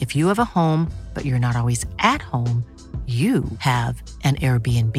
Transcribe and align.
If 0.00 0.16
you 0.16 0.28
have 0.28 0.38
a 0.38 0.44
home, 0.44 0.90
but 1.14 1.24
you're 1.24 1.38
not 1.38 1.56
always 1.56 1.86
at 1.98 2.20
home, 2.22 2.64
you 3.06 3.44
have 3.58 4.02
an 4.22 4.36
Airbnb. 4.36 4.96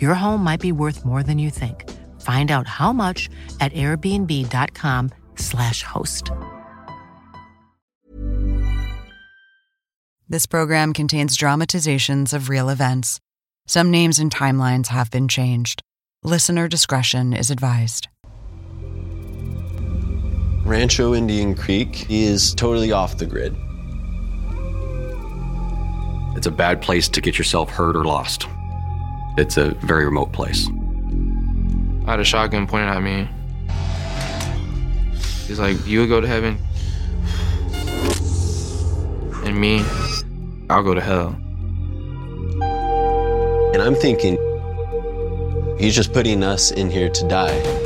Your 0.00 0.14
home 0.14 0.44
might 0.44 0.60
be 0.60 0.70
worth 0.70 1.04
more 1.04 1.24
than 1.24 1.40
you 1.40 1.50
think. 1.50 1.90
Find 2.20 2.48
out 2.50 2.68
how 2.68 2.92
much 2.92 3.28
at 3.60 3.72
airbnb.com/slash 3.72 5.82
host. 5.82 6.30
This 10.28 10.46
program 10.46 10.92
contains 10.94 11.36
dramatizations 11.36 12.32
of 12.32 12.48
real 12.48 12.70
events. 12.70 13.20
Some 13.66 13.90
names 13.90 14.18
and 14.18 14.30
timelines 14.30 14.86
have 14.86 15.10
been 15.10 15.28
changed. 15.28 15.82
Listener 16.22 16.66
discretion 16.68 17.34
is 17.34 17.50
advised. 17.50 18.08
Rancho 20.64 21.14
Indian 21.14 21.54
Creek 21.54 22.06
is 22.08 22.54
totally 22.54 22.90
off 22.90 23.18
the 23.18 23.26
grid. 23.26 23.54
It's 26.36 26.46
a 26.46 26.50
bad 26.50 26.82
place 26.82 27.08
to 27.08 27.20
get 27.20 27.38
yourself 27.38 27.70
hurt 27.70 27.96
or 27.96 28.04
lost. 28.04 28.46
It's 29.36 29.56
a 29.56 29.70
very 29.70 30.04
remote 30.04 30.32
place. 30.32 30.68
I 32.06 32.12
had 32.12 32.20
a 32.20 32.24
shotgun 32.24 32.66
pointed 32.66 32.88
at 32.88 33.02
me. 33.02 33.28
He's 35.46 35.58
like, 35.58 35.86
You 35.86 36.00
would 36.00 36.08
go 36.08 36.20
to 36.20 36.26
heaven. 36.26 36.58
And 39.44 39.60
me, 39.60 39.84
I'll 40.70 40.82
go 40.82 40.94
to 40.94 41.00
hell. 41.00 41.36
And 43.74 43.82
I'm 43.82 43.94
thinking, 43.94 44.38
he's 45.78 45.94
just 45.94 46.12
putting 46.12 46.42
us 46.42 46.70
in 46.70 46.90
here 46.90 47.10
to 47.10 47.28
die. 47.28 47.83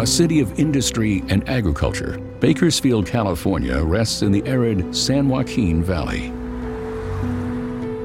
A 0.00 0.06
city 0.06 0.40
of 0.40 0.58
industry 0.58 1.22
and 1.28 1.48
agriculture, 1.48 2.18
Bakersfield, 2.40 3.06
California 3.06 3.80
rests 3.80 4.22
in 4.22 4.32
the 4.32 4.44
arid 4.44 4.94
San 4.94 5.28
Joaquin 5.28 5.84
Valley. 5.84 6.32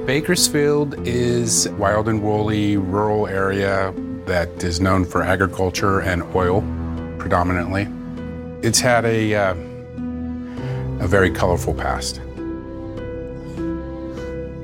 Bakersfield 0.06 1.08
is 1.08 1.66
a 1.66 1.74
wild 1.74 2.08
and 2.08 2.22
woolly 2.22 2.78
rural 2.78 3.26
area 3.26 3.92
that 4.28 4.64
is 4.64 4.80
known 4.80 5.04
for 5.04 5.24
agriculture 5.24 6.02
and 6.02 6.22
oil 6.36 6.62
predominantly. 7.18 7.88
It's 8.62 8.80
had 8.80 9.04
a, 9.06 9.34
uh, 9.34 9.54
a 11.00 11.08
very 11.08 11.32
colorful 11.32 11.74
past. 11.74 12.22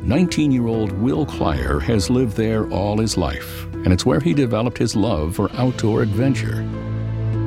19 0.04 0.52
year 0.52 0.68
old 0.68 0.92
Will 0.92 1.26
Kleier 1.26 1.80
has 1.82 2.12
lived 2.12 2.38
there 2.38 2.70
all 2.70 3.00
his 3.00 3.18
life, 3.18 3.66
and 3.74 3.88
it's 3.88 4.06
where 4.06 4.20
he 4.20 4.36
developed 4.36 4.78
his 4.78 4.96
love 4.96 5.36
for 5.36 5.52
outdoor 5.54 6.04
adventure. 6.04 6.64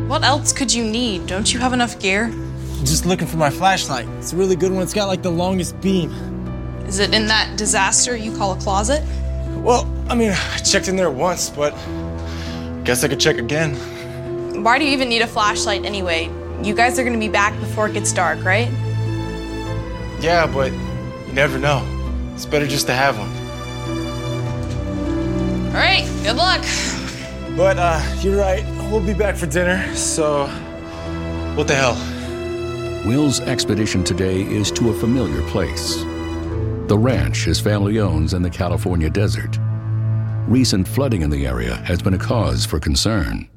What 0.09 0.25
else 0.25 0.55
could 0.55 0.73
you 0.73 0.85
need? 0.85 1.27
Don't 1.27 1.53
you 1.53 1.61
have 1.61 1.75
enough 1.75 2.01
gear? 2.01 2.33
Just 2.83 3.05
looking 3.05 3.27
for 3.27 3.37
my 3.37 3.51
flashlight. 3.51 4.09
It's 4.17 4.33
a 4.33 4.37
really 4.37 4.57
good 4.57 4.73
one. 4.73 4.83
It's 4.83 4.95
got 4.95 5.07
like 5.07 5.21
the 5.21 5.31
longest 5.31 5.79
beam. 5.83 6.11
Is 6.87 6.99
it 6.99 7.13
in 7.15 7.27
that 7.27 7.59
disaster 7.59 8.17
you 8.17 8.35
call 8.35 8.53
a 8.53 8.57
closet? 8.57 9.05
Well, 9.59 9.87
I 10.09 10.15
mean, 10.15 10.31
I 10.31 10.57
checked 10.61 10.89
in 10.89 10.97
there 10.97 11.11
once, 11.11 11.51
but 11.51 11.73
guess 12.85 13.05
I 13.05 13.09
could 13.09 13.21
check 13.21 13.37
again. 13.37 13.75
Why 14.65 14.79
do 14.79 14.87
you 14.87 14.93
even 14.93 15.11
need 15.11 15.21
a 15.21 15.27
flashlight 15.27 15.85
anyway? 15.85 16.31
You 16.63 16.75
guys 16.75 16.99
are 16.99 17.05
gonna 17.05 17.19
be 17.19 17.29
back 17.29 17.53
before 17.61 17.89
it 17.89 17.93
gets 17.93 18.11
dark, 18.11 18.43
right? 18.43 18.71
Yeah, 20.23 20.51
but 20.51 20.73
you 20.73 21.33
never 21.35 21.59
know. 21.59 21.85
It's 22.33 22.47
better 22.47 22.67
just 22.67 22.87
to 22.87 22.95
have 22.95 23.19
one. 23.19 23.29
All 25.67 25.75
right, 25.75 26.09
good 26.23 26.37
luck. 26.37 26.65
But 27.59 27.77
uh, 27.79 28.01
you're 28.23 28.39
right. 28.39 28.65
We'll 28.91 29.05
be 29.05 29.13
back 29.13 29.37
for 29.37 29.45
dinner, 29.45 29.95
so 29.95 30.47
what 31.55 31.69
the 31.69 31.75
hell? 31.75 31.95
Will's 33.07 33.39
expedition 33.41 34.03
today 34.03 34.41
is 34.41 34.71
to 34.73 34.89
a 34.89 34.95
familiar 34.95 35.43
place. 35.51 35.97
The 36.89 36.97
ranch 36.99 37.45
his 37.45 37.61
family 37.61 38.01
owns 38.01 38.33
in 38.33 38.41
the 38.41 38.49
California 38.49 39.11
desert. 39.11 39.59
Recent 40.49 40.89
flooding 40.89 41.21
in 41.21 41.29
the 41.29 41.47
area 41.47 41.77
has 41.77 42.01
been 42.01 42.15
a 42.15 42.19
cause 42.19 42.65
for 42.65 42.81
concern. 42.81 43.51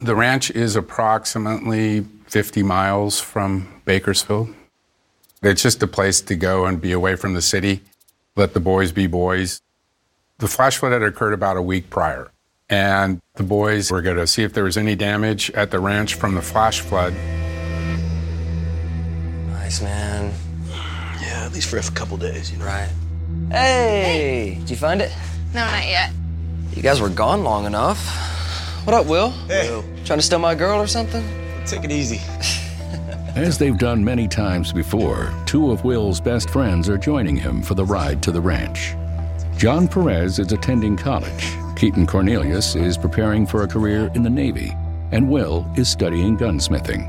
The 0.00 0.14
ranch 0.14 0.50
is 0.50 0.76
approximately 0.76 2.04
50 2.26 2.62
miles 2.62 3.20
from 3.20 3.80
Bakersfield. 3.86 4.54
It's 5.42 5.62
just 5.62 5.82
a 5.82 5.86
place 5.86 6.20
to 6.20 6.36
go 6.36 6.66
and 6.66 6.78
be 6.78 6.92
away 6.92 7.16
from 7.16 7.32
the 7.32 7.40
city, 7.40 7.80
let 8.36 8.52
the 8.52 8.60
boys 8.60 8.92
be 8.92 9.06
boys. 9.06 9.62
The 10.38 10.46
flash 10.46 10.76
flood 10.76 10.92
had 10.92 11.02
occurred 11.02 11.32
about 11.32 11.56
a 11.56 11.62
week 11.62 11.88
prior, 11.88 12.30
and 12.72 13.20
the 13.34 13.42
boys 13.42 13.90
were 13.90 14.00
going 14.00 14.16
to 14.16 14.26
see 14.26 14.42
if 14.44 14.54
there 14.54 14.64
was 14.64 14.78
any 14.78 14.96
damage 14.96 15.50
at 15.50 15.70
the 15.70 15.78
ranch 15.78 16.14
from 16.14 16.34
the 16.34 16.40
flash 16.40 16.80
flood. 16.80 17.12
Nice, 19.50 19.82
man. 19.82 20.32
Yeah, 21.20 21.44
at 21.44 21.52
least 21.52 21.68
for 21.68 21.76
a 21.76 21.82
couple 21.82 22.16
days, 22.16 22.50
you 22.50 22.56
know. 22.56 22.64
Right. 22.64 22.88
Hey, 23.50 24.56
did 24.60 24.70
you 24.70 24.76
find 24.76 25.02
it? 25.02 25.12
No, 25.52 25.60
not 25.60 25.84
yet. 25.84 26.12
You 26.74 26.80
guys 26.80 26.98
were 26.98 27.10
gone 27.10 27.44
long 27.44 27.66
enough. 27.66 28.02
What 28.86 28.94
up, 28.94 29.04
Will? 29.04 29.28
Hey. 29.48 29.68
Will. 29.68 29.84
Trying 30.06 30.20
to 30.20 30.24
steal 30.24 30.38
my 30.38 30.54
girl 30.54 30.80
or 30.80 30.86
something? 30.86 31.22
Take 31.66 31.84
it 31.84 31.90
easy. 31.92 32.20
As 33.36 33.58
they've 33.58 33.76
done 33.76 34.02
many 34.02 34.26
times 34.26 34.72
before, 34.72 35.30
two 35.44 35.72
of 35.72 35.84
Will's 35.84 36.22
best 36.22 36.48
friends 36.48 36.88
are 36.88 36.96
joining 36.96 37.36
him 37.36 37.60
for 37.60 37.74
the 37.74 37.84
ride 37.84 38.22
to 38.22 38.32
the 38.32 38.40
ranch. 38.40 38.94
Jon 39.58 39.86
Perez 39.86 40.38
is 40.38 40.52
attending 40.52 40.96
college, 40.96 41.54
Keyton 41.82 42.06
Cornelius 42.06 42.76
is 42.76 42.96
preparing 42.96 43.44
for 43.44 43.64
a 43.64 43.66
career 43.66 44.08
in 44.14 44.22
the 44.22 44.30
Navy, 44.30 44.72
and 45.10 45.28
Will 45.28 45.66
is 45.76 45.88
studying 45.88 46.38
gunsmithing. 46.38 47.08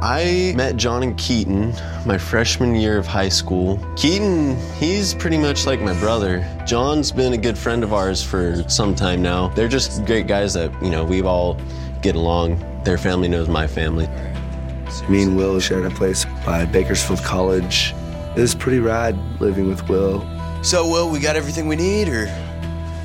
I 0.00 0.52
met 0.54 0.76
Jon 0.76 1.02
and 1.02 1.18
Keyton 1.18 1.74
my 2.04 2.16
freshman 2.16 2.76
year 2.76 2.98
of 2.98 3.06
high 3.08 3.28
school. 3.28 3.84
Keyton, 3.96 4.56
he's 4.78 5.12
pretty 5.12 5.38
much 5.38 5.66
like 5.66 5.80
my 5.80 5.92
brother. 5.98 6.46
Jon's 6.64 7.10
been 7.10 7.32
a 7.32 7.36
good 7.36 7.58
friend 7.58 7.82
of 7.82 7.92
ours 7.92 8.22
for 8.22 8.62
some 8.68 8.94
time 8.94 9.22
now. 9.22 9.48
They're 9.48 9.66
just 9.66 10.04
great 10.06 10.28
guys 10.28 10.54
that, 10.54 10.70
you 10.80 10.90
know, 10.90 11.04
we've 11.04 11.26
all 11.26 11.56
get 12.00 12.14
along. 12.14 12.64
Their 12.84 12.98
family 12.98 13.26
knows 13.26 13.48
my 13.48 13.66
family. 13.66 14.06
Me 15.08 15.24
and 15.24 15.36
Will 15.36 15.58
shared 15.58 15.84
a 15.84 15.90
place 15.90 16.26
by 16.44 16.64
Bakersfield 16.64 17.24
College. 17.24 17.92
It 18.36 18.40
was 18.40 18.54
pretty 18.54 18.78
rad 18.78 19.18
living 19.40 19.66
with 19.66 19.88
Will. 19.88 20.24
So, 20.62 20.88
Will, 20.88 21.10
we 21.10 21.18
got 21.18 21.34
everything 21.34 21.66
we 21.66 21.74
need, 21.74 22.08
or? 22.08 22.45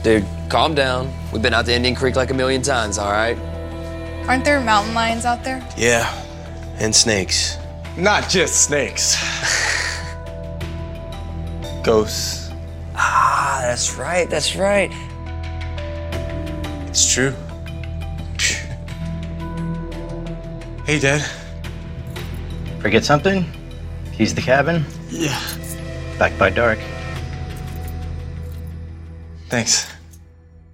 Dude, 0.04 0.26
calm 0.50 0.74
down. 0.74 1.12
We've 1.32 1.42
been 1.42 1.54
out 1.54 1.66
to 1.66 1.74
Indian 1.74 1.96
Creek 1.96 2.16
like 2.16 2.32
a 2.32 2.34
million 2.34 2.62
times, 2.62 2.98
all 2.98 3.12
right? 3.12 3.38
Aren't 4.28 4.46
there 4.46 4.60
mountain 4.62 4.94
lions 4.94 5.26
out 5.26 5.44
there? 5.44 5.68
Yeah, 5.78 6.10
and 6.80 6.96
snakes. 6.96 7.58
Not 7.98 8.30
just 8.30 8.64
snakes. 8.64 9.16
Ghosts. 11.84 12.52
Ah, 12.96 13.60
that's 13.64 13.96
right, 13.96 14.30
that's 14.30 14.56
right. 14.56 14.92
It's 16.88 17.12
true. 17.14 17.34
Hey, 20.86 21.00
Dad. 21.00 21.22
Forget 22.80 23.06
something? 23.06 23.46
Keys 24.14 24.34
the 24.34 24.42
cabin? 24.42 24.84
Yeah. 25.10 25.40
Back 26.18 26.38
by 26.38 26.50
dark. 26.50 26.80
Thanks. 29.50 29.91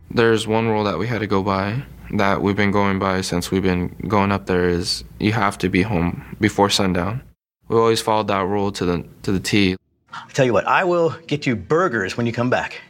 There's 0.09 0.47
one 0.47 0.67
rule 0.67 0.83
that 0.85 0.97
we 0.97 1.07
had 1.07 1.19
to 1.19 1.27
go 1.27 1.43
by 1.43 1.83
that 2.11 2.41
we've 2.41 2.55
been 2.55 2.71
going 2.71 2.99
by 2.99 3.21
since 3.21 3.51
we've 3.51 3.63
been 3.63 3.89
going 4.07 4.31
up 4.31 4.45
there 4.45 4.69
is 4.69 5.03
you 5.19 5.33
have 5.33 5.57
to 5.59 5.69
be 5.69 5.81
home 5.81 6.35
before 6.39 6.69
sundown. 6.69 7.21
We 7.67 7.75
always 7.75 8.01
followed 8.01 8.27
that 8.27 8.45
rule 8.45 8.71
to 8.71 8.85
the 8.85 9.05
to 9.23 9.31
the 9.31 9.39
T. 9.39 9.75
I 10.13 10.29
tell 10.31 10.45
you 10.45 10.53
what, 10.53 10.65
I 10.65 10.85
will 10.85 11.15
get 11.27 11.45
you 11.45 11.55
burgers 11.55 12.15
when 12.15 12.25
you 12.25 12.31
come 12.31 12.49
back. 12.49 12.81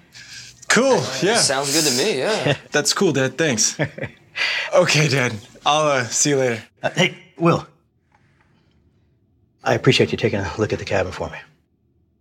Cool. 0.70 1.02
Yeah. 1.24 1.38
Sounds 1.38 1.74
good 1.74 1.90
to 1.92 1.98
me, 1.98 2.20
yeah. 2.20 2.58
That's 2.72 2.94
cool, 2.94 3.12
Dad. 3.14 3.38
Thanks. 3.38 3.80
okay, 4.76 5.08
Dad. 5.08 5.34
I'll 5.66 5.88
uh, 5.88 6.04
see 6.06 6.32
you 6.32 6.38
later. 6.38 6.64
Uh, 6.84 6.90
hey, 6.92 7.18
Will. 7.38 7.66
I 9.64 9.74
appreciate 9.74 10.12
you 10.12 10.18
taking 10.18 10.40
a 10.40 10.52
look 10.58 10.72
at 10.72 10.80
the 10.80 10.86
cabin 10.86 11.12
for 11.12 11.30
me. 11.30 11.38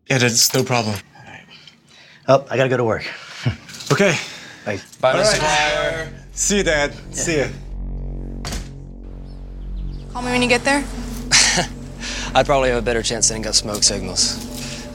Yeah, 0.09 0.19
that's 0.19 0.55
no 0.55 0.65
problem. 0.65 0.97
Oh, 2.29 2.45
I 2.51 2.57
gotta 2.57 2.69
go 2.69 2.77
to 2.77 2.85
work. 2.85 3.05
Okay. 3.93 4.17
Bye. 4.67 4.81
Bye, 5.01 5.13
All 5.13 5.19
Mr. 5.21 5.33
right. 5.33 5.41
Dyer. 5.41 6.13
See 6.33 6.59
you, 6.59 6.63
Dad. 6.65 6.93
See 7.15 7.39
you. 7.39 7.49
Call 10.13 10.23
me 10.23 10.33
when 10.33 10.43
you 10.43 10.49
get 10.49 10.65
there. 10.65 10.85
I'd 12.35 12.45
probably 12.47 12.71
have 12.71 12.79
a 12.79 12.83
better 12.85 13.03
chance 13.03 13.29
setting 13.29 13.47
up 13.47 13.55
smoke 13.55 13.83
signals. 13.85 14.21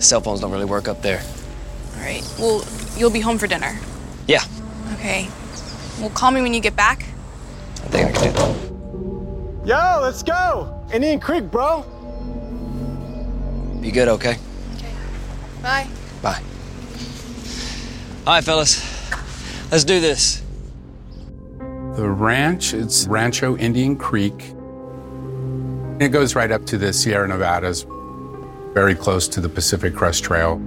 Cell 0.05 0.19
phones 0.19 0.41
don't 0.41 0.51
really 0.51 0.65
work 0.65 0.87
up 0.89 1.01
there. 1.01 1.23
All 1.95 2.01
right. 2.01 2.21
Well, 2.37 2.65
you'll 2.97 3.11
be 3.11 3.21
home 3.21 3.37
for 3.37 3.47
dinner. 3.47 3.79
Yeah, 4.27 4.43
Okay. 4.93 5.27
Well, 5.99 6.09
call 6.11 6.31
me 6.31 6.41
when 6.41 6.53
you 6.53 6.59
get 6.59 6.75
back. 6.75 6.99
I 7.03 7.87
think 7.87 8.09
I 8.09 8.11
can 8.11 8.23
do 8.23 8.31
that. 8.33 9.67
Yo, 9.67 9.99
let's 10.01 10.21
go. 10.21 10.85
Indian 10.93 11.19
Creek, 11.19 11.49
bro. 11.49 11.83
Be 13.81 13.89
good, 13.89 14.07
okay? 14.09 14.37
okay? 14.75 14.93
Bye. 15.63 15.87
Bye. 16.21 16.41
All 18.27 18.33
right, 18.35 18.43
fellas. 18.43 19.00
Let's 19.71 19.85
do 19.85 20.01
this. 20.01 20.43
The 21.95 22.09
ranch, 22.09 22.73
it's 22.73 23.07
Rancho 23.07 23.55
Indian 23.55 23.95
Creek. 23.95 24.53
It 26.01 26.09
goes 26.09 26.35
right 26.35 26.51
up 26.51 26.65
to 26.65 26.77
the 26.77 26.91
Sierra 26.91 27.25
Nevadas, 27.25 27.85
very 28.73 28.95
close 28.95 29.29
to 29.29 29.39
the 29.39 29.47
Pacific 29.47 29.95
Crest 29.95 30.25
Trail. 30.25 30.61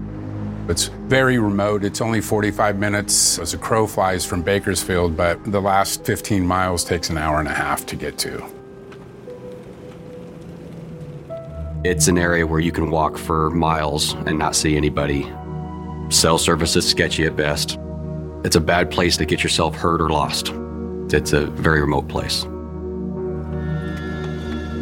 It's 0.71 0.87
very 0.87 1.39
remote. 1.39 1.85
It's 1.85 2.01
only 2.01 2.23
45 2.23 2.79
minutes 2.79 3.39
as 3.39 3.53
a 3.53 3.59
crow 3.59 3.87
flies 3.87 4.25
from 4.25 4.41
Bakersfield, 4.41 5.19
but 5.19 5.45
the 5.53 5.61
last 5.61 6.07
15 6.07 6.47
miles 6.47 6.83
takes 6.83 7.11
an 7.11 7.19
hour 7.19 7.41
and 7.41 7.49
a 7.49 7.53
half 7.53 7.85
to 7.85 7.97
get 7.97 8.17
to. 8.21 8.43
It's 11.85 12.09
an 12.09 12.17
area 12.17 12.47
where 12.47 12.61
you 12.61 12.73
can 12.73 12.91
walk 12.91 13.19
for 13.19 13.51
miles 13.51 14.15
and 14.15 14.39
not 14.39 14.57
see 14.57 14.79
anybody. 14.79 15.31
Cell 16.09 16.39
service 16.39 16.75
is 16.75 16.89
sketchy 16.89 17.27
at 17.27 17.37
best. 17.37 17.79
It's 18.45 18.57
a 18.57 18.61
bad 18.61 18.91
place 18.91 19.17
to 19.17 19.25
get 19.25 19.43
yourself 19.43 19.75
hurt 19.75 20.03
or 20.03 20.11
lost. 20.11 20.53
It's 21.11 21.33
a 21.33 21.47
very 21.47 21.81
remote 21.81 22.09
place. 22.09 22.43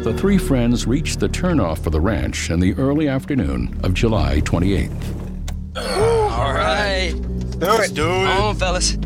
The 0.03 0.13
three 0.17 0.37
friends 0.37 0.85
reached 0.85 1.21
the 1.21 1.29
turnoff 1.29 1.79
for 1.79 1.89
the 1.89 2.01
ranch 2.01 2.49
in 2.49 2.59
the 2.59 2.73
early 2.73 3.07
afternoon 3.07 3.79
of 3.81 3.93
July 3.93 4.41
28th. 4.41 4.91
All 5.77 6.53
right. 6.53 7.13
Let's 7.57 7.91
do 7.91 8.03
it. 8.03 8.25
Come 8.25 8.41
on, 8.41 8.55
fellas. 8.57 8.97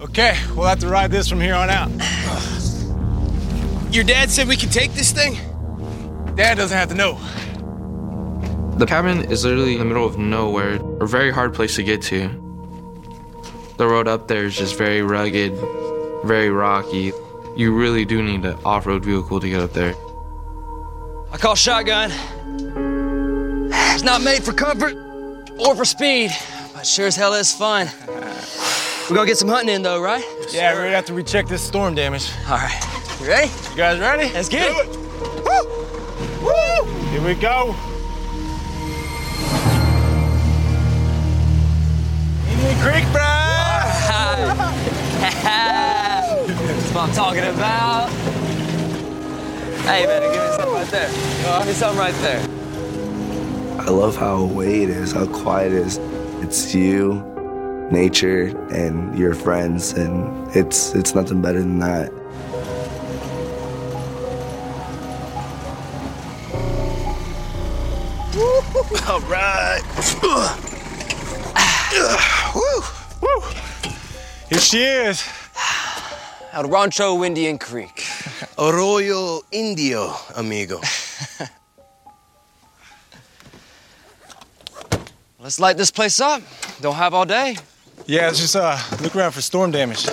Okay, 0.00 0.36
we'll 0.56 0.66
have 0.66 0.80
to 0.80 0.88
ride 0.88 1.12
this 1.12 1.28
from 1.28 1.40
here 1.40 1.54
on 1.54 1.70
out. 1.70 1.90
Your 3.94 4.02
dad 4.02 4.30
said 4.30 4.48
we 4.48 4.56
could 4.56 4.72
take 4.72 4.92
this 4.94 5.12
thing? 5.12 5.34
Dad 6.34 6.56
doesn't 6.56 6.76
have 6.76 6.88
to 6.88 6.96
know. 6.96 7.20
The 8.76 8.84
cabin 8.84 9.30
is 9.32 9.42
literally 9.42 9.72
in 9.72 9.78
the 9.78 9.84
middle 9.86 10.04
of 10.04 10.18
nowhere, 10.18 10.74
a 11.00 11.06
very 11.06 11.30
hard 11.30 11.54
place 11.54 11.76
to 11.76 11.82
get 11.82 12.02
to. 12.02 12.28
The 13.78 13.86
road 13.86 14.06
up 14.06 14.28
there 14.28 14.44
is 14.44 14.54
just 14.54 14.76
very 14.76 15.00
rugged, 15.00 15.54
very 16.24 16.50
rocky. 16.50 17.12
You 17.56 17.74
really 17.74 18.04
do 18.04 18.22
need 18.22 18.44
an 18.44 18.58
off-road 18.66 19.02
vehicle 19.02 19.40
to 19.40 19.48
get 19.48 19.62
up 19.62 19.72
there. 19.72 19.94
I 21.32 21.38
call 21.38 21.54
shotgun. 21.54 22.12
It's 23.94 24.02
not 24.02 24.20
made 24.20 24.44
for 24.44 24.52
comfort 24.52 24.94
or 25.58 25.74
for 25.74 25.86
speed, 25.86 26.30
but 26.74 26.86
sure 26.86 27.06
as 27.06 27.16
hell 27.16 27.32
is 27.32 27.54
fun. 27.54 27.88
We're 29.08 29.16
gonna 29.16 29.26
get 29.26 29.38
some 29.38 29.48
hunting 29.48 29.74
in 29.74 29.80
though, 29.80 30.02
right? 30.02 30.22
Yeah, 30.52 30.74
we're 30.74 30.82
gonna 30.82 30.96
have 30.96 31.06
to 31.06 31.14
recheck 31.14 31.48
this 31.48 31.62
storm 31.62 31.94
damage. 31.94 32.30
All 32.46 32.58
right. 32.58 32.78
You 33.22 33.26
ready? 33.26 33.50
You 33.70 33.76
guys 33.76 33.98
ready? 33.98 34.30
Let's 34.34 34.50
get 34.50 34.70
it. 34.70 34.86
Woo! 36.42 36.84
Here 37.10 37.24
we 37.24 37.34
go. 37.34 37.74
Creek, 42.86 43.04
bruh! 43.06 43.82
That's 45.42 46.94
what 46.94 47.02
I'm 47.02 47.12
talking 47.12 47.42
about. 47.42 48.08
Hey, 49.82 50.06
man, 50.06 50.22
give 50.22 50.40
me 50.40 50.48
something 50.56 50.72
right 50.72 50.86
there. 50.86 51.10
Give 51.58 51.66
me 51.66 51.72
something 51.72 51.98
right 51.98 52.14
there. 52.22 52.40
I 53.80 53.90
love 53.90 54.16
how 54.16 54.36
away 54.36 54.84
it 54.84 54.90
is, 54.90 55.10
how 55.10 55.26
quiet 55.26 55.72
it 55.72 55.78
is. 55.78 55.98
It's 56.44 56.76
you, 56.76 57.24
nature, 57.90 58.56
and 58.70 59.18
your 59.18 59.34
friends, 59.34 59.94
and 59.94 60.48
it's 60.56 60.94
it's 60.94 61.12
nothing 61.12 61.42
better 61.42 61.58
than 61.58 61.80
that. 61.80 62.12
All 69.08 69.20
right. 69.22 70.62
Woo! 72.54 72.80
Woo! 73.22 73.40
Here 74.48 74.58
she 74.58 74.82
is. 74.82 75.22
Out 76.52 76.64
of 76.64 76.70
Rancho 76.70 77.24
Indian 77.24 77.58
Creek. 77.58 78.04
Arroyo 78.58 79.40
Indio, 79.52 80.14
amigo. 80.36 80.80
Let's 85.40 85.60
light 85.60 85.76
this 85.76 85.90
place 85.92 86.18
up. 86.18 86.42
Don't 86.80 86.96
have 86.96 87.14
all 87.14 87.24
day. 87.24 87.56
Yeah, 88.06 88.26
let's 88.26 88.40
just 88.40 88.56
uh, 88.56 88.76
look 89.00 89.14
around 89.14 89.30
for 89.32 89.40
storm 89.40 89.70
damage. 89.70 90.06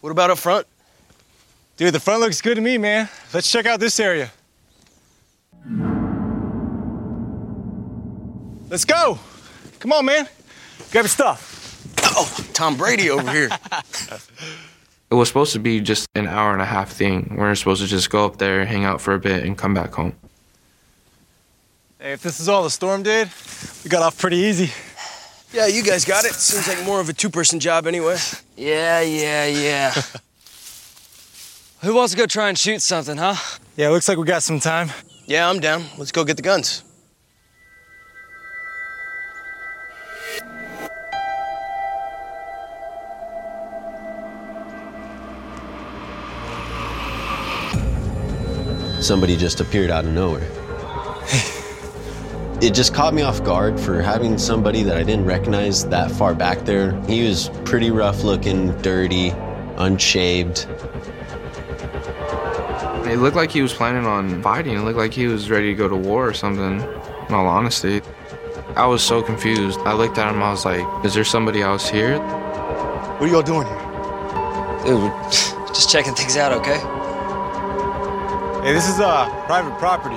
What 0.00 0.10
about 0.10 0.30
up 0.30 0.38
front? 0.38 0.66
Dude, 1.76 1.94
the 1.94 2.00
front 2.00 2.20
looks 2.20 2.40
good 2.40 2.56
to 2.56 2.60
me, 2.60 2.76
man. 2.76 3.08
Let's 3.32 3.50
check 3.50 3.66
out 3.66 3.78
this 3.78 4.00
area. 4.00 4.32
Let's 8.70 8.84
go. 8.84 9.18
Come 9.80 9.92
on, 9.92 10.04
man. 10.04 10.28
Grab 10.92 11.02
your 11.02 11.08
stuff. 11.08 11.84
Oh, 12.02 12.46
Tom 12.52 12.76
Brady 12.76 13.10
over 13.10 13.30
here. 13.30 13.48
It 15.10 15.14
was 15.14 15.26
supposed 15.26 15.52
to 15.54 15.58
be 15.58 15.80
just 15.80 16.06
an 16.14 16.28
hour 16.28 16.52
and 16.52 16.62
a 16.62 16.66
half 16.66 16.92
thing. 16.92 17.34
We 17.36 17.42
are 17.42 17.54
supposed 17.56 17.82
to 17.82 17.88
just 17.88 18.10
go 18.10 18.24
up 18.24 18.38
there, 18.38 18.64
hang 18.64 18.84
out 18.84 19.00
for 19.00 19.12
a 19.12 19.18
bit, 19.18 19.44
and 19.44 19.58
come 19.58 19.74
back 19.74 19.92
home. 19.92 20.14
Hey, 21.98 22.12
if 22.12 22.22
this 22.22 22.38
is 22.38 22.48
all 22.48 22.62
the 22.62 22.70
storm 22.70 23.02
did, 23.02 23.28
we 23.82 23.90
got 23.90 24.02
off 24.02 24.16
pretty 24.16 24.36
easy. 24.36 24.70
Yeah, 25.52 25.66
you 25.66 25.82
guys 25.82 26.04
got 26.04 26.24
it. 26.24 26.32
Seems 26.34 26.68
like 26.68 26.86
more 26.86 27.00
of 27.00 27.08
a 27.08 27.12
two-person 27.12 27.58
job 27.58 27.88
anyway. 27.88 28.18
Yeah, 28.56 29.00
yeah, 29.00 29.46
yeah. 29.46 29.94
Who 31.82 31.94
wants 31.94 32.12
to 32.12 32.18
go 32.18 32.26
try 32.26 32.48
and 32.48 32.56
shoot 32.56 32.80
something, 32.80 33.16
huh? 33.16 33.34
Yeah, 33.76 33.88
looks 33.88 34.08
like 34.08 34.16
we 34.16 34.24
got 34.24 34.44
some 34.44 34.60
time. 34.60 34.90
Yeah, 35.26 35.50
I'm 35.50 35.58
down. 35.58 35.86
Let's 35.98 36.12
go 36.12 36.24
get 36.24 36.36
the 36.36 36.42
guns. 36.42 36.84
Somebody 49.10 49.36
just 49.36 49.60
appeared 49.60 49.90
out 49.90 50.04
of 50.04 50.12
nowhere. 50.12 50.40
it 52.62 52.72
just 52.72 52.94
caught 52.94 53.12
me 53.12 53.22
off 53.22 53.42
guard 53.42 53.80
for 53.80 54.00
having 54.00 54.38
somebody 54.38 54.84
that 54.84 54.96
I 54.96 55.02
didn't 55.02 55.24
recognize 55.24 55.84
that 55.88 56.12
far 56.12 56.32
back 56.32 56.60
there. 56.60 56.92
He 57.06 57.26
was 57.26 57.50
pretty 57.64 57.90
rough 57.90 58.22
looking, 58.22 58.70
dirty. 58.82 59.30
unshaved. 59.78 60.68
It 63.10 63.16
looked 63.16 63.34
like 63.34 63.50
he 63.50 63.62
was 63.62 63.72
planning 63.72 64.06
on 64.06 64.40
fighting. 64.44 64.76
It 64.76 64.82
looked 64.82 64.98
like 64.98 65.12
he 65.12 65.26
was 65.26 65.50
ready 65.50 65.70
to 65.70 65.74
go 65.74 65.88
to 65.88 65.96
war 65.96 66.28
or 66.28 66.32
something, 66.32 66.80
in 66.80 67.34
all 67.34 67.48
honesty. 67.48 68.02
I 68.76 68.86
was 68.86 69.02
so 69.02 69.24
confused. 69.24 69.80
I 69.80 69.92
looked 69.92 70.18
at 70.18 70.32
him, 70.32 70.40
I 70.40 70.52
was 70.52 70.64
like, 70.64 70.86
is 71.04 71.14
there 71.14 71.24
somebody 71.24 71.62
else 71.62 71.90
here? 71.90 72.20
What 72.20 73.22
are 73.22 73.26
y'all 73.26 73.42
doing 73.42 73.66
here? 73.66 73.76
Dude, 74.84 75.02
we're 75.02 75.30
just 75.74 75.90
checking 75.90 76.14
things 76.14 76.36
out, 76.36 76.52
okay? 76.52 76.99
Hey, 78.62 78.74
this 78.74 78.90
is 78.90 79.00
uh 79.00 79.26
private 79.46 79.78
property. 79.78 80.16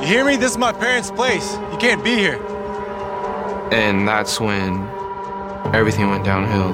You 0.00 0.06
hear 0.06 0.24
me? 0.24 0.36
This 0.36 0.52
is 0.52 0.56
my 0.56 0.72
parents' 0.72 1.10
place. 1.10 1.52
You 1.72 1.78
can't 1.78 2.04
be 2.04 2.14
here. 2.14 2.40
And 3.72 4.06
that's 4.06 4.38
when 4.38 4.86
everything 5.74 6.08
went 6.10 6.24
downhill. 6.24 6.70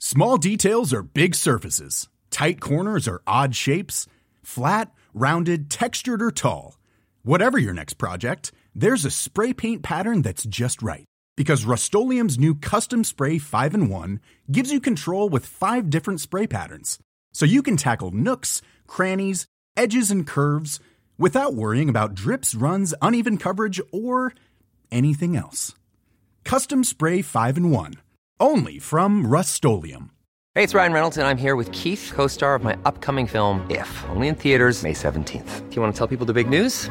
Small 0.00 0.36
details 0.36 0.92
are 0.92 1.04
big 1.04 1.36
surfaces. 1.36 2.08
Tight 2.30 2.60
corners 2.60 3.06
are 3.06 3.22
odd 3.24 3.54
shapes. 3.54 4.08
Flat, 4.42 4.92
rounded, 5.14 5.70
textured, 5.70 6.20
or 6.20 6.32
tall. 6.32 6.76
Whatever 7.24 7.56
your 7.56 7.72
next 7.72 7.94
project, 7.98 8.50
there's 8.74 9.04
a 9.04 9.10
spray 9.10 9.52
paint 9.52 9.84
pattern 9.84 10.22
that's 10.22 10.42
just 10.42 10.82
right. 10.82 11.04
Because 11.36 11.64
Rust 11.64 11.94
new 11.94 12.56
Custom 12.56 13.04
Spray 13.04 13.38
5 13.38 13.74
in 13.74 13.88
1 13.88 14.20
gives 14.50 14.72
you 14.72 14.80
control 14.80 15.28
with 15.28 15.46
five 15.46 15.88
different 15.88 16.20
spray 16.20 16.48
patterns. 16.48 16.98
So 17.32 17.46
you 17.46 17.62
can 17.62 17.76
tackle 17.76 18.10
nooks, 18.10 18.60
crannies, 18.88 19.46
edges, 19.76 20.10
and 20.10 20.26
curves 20.26 20.80
without 21.16 21.54
worrying 21.54 21.88
about 21.88 22.16
drips, 22.16 22.56
runs, 22.56 22.92
uneven 23.00 23.38
coverage, 23.38 23.80
or 23.92 24.34
anything 24.90 25.36
else. 25.36 25.76
Custom 26.44 26.82
Spray 26.82 27.22
5 27.22 27.56
in 27.56 27.70
1. 27.70 27.94
Only 28.40 28.80
from 28.80 29.28
Rust 29.28 29.62
Hey, 29.62 30.64
it's 30.64 30.74
Ryan 30.74 30.92
Reynolds, 30.92 31.16
and 31.18 31.26
I'm 31.28 31.38
here 31.38 31.54
with 31.54 31.70
Keith, 31.70 32.10
co 32.12 32.26
star 32.26 32.56
of 32.56 32.64
my 32.64 32.76
upcoming 32.84 33.28
film, 33.28 33.64
If, 33.70 34.04
only 34.08 34.26
in 34.26 34.34
theaters, 34.34 34.82
May 34.82 34.92
17th. 34.92 35.70
Do 35.70 35.76
you 35.76 35.80
want 35.80 35.94
to 35.94 35.98
tell 35.98 36.08
people 36.08 36.26
the 36.26 36.34
big 36.34 36.50
news? 36.50 36.90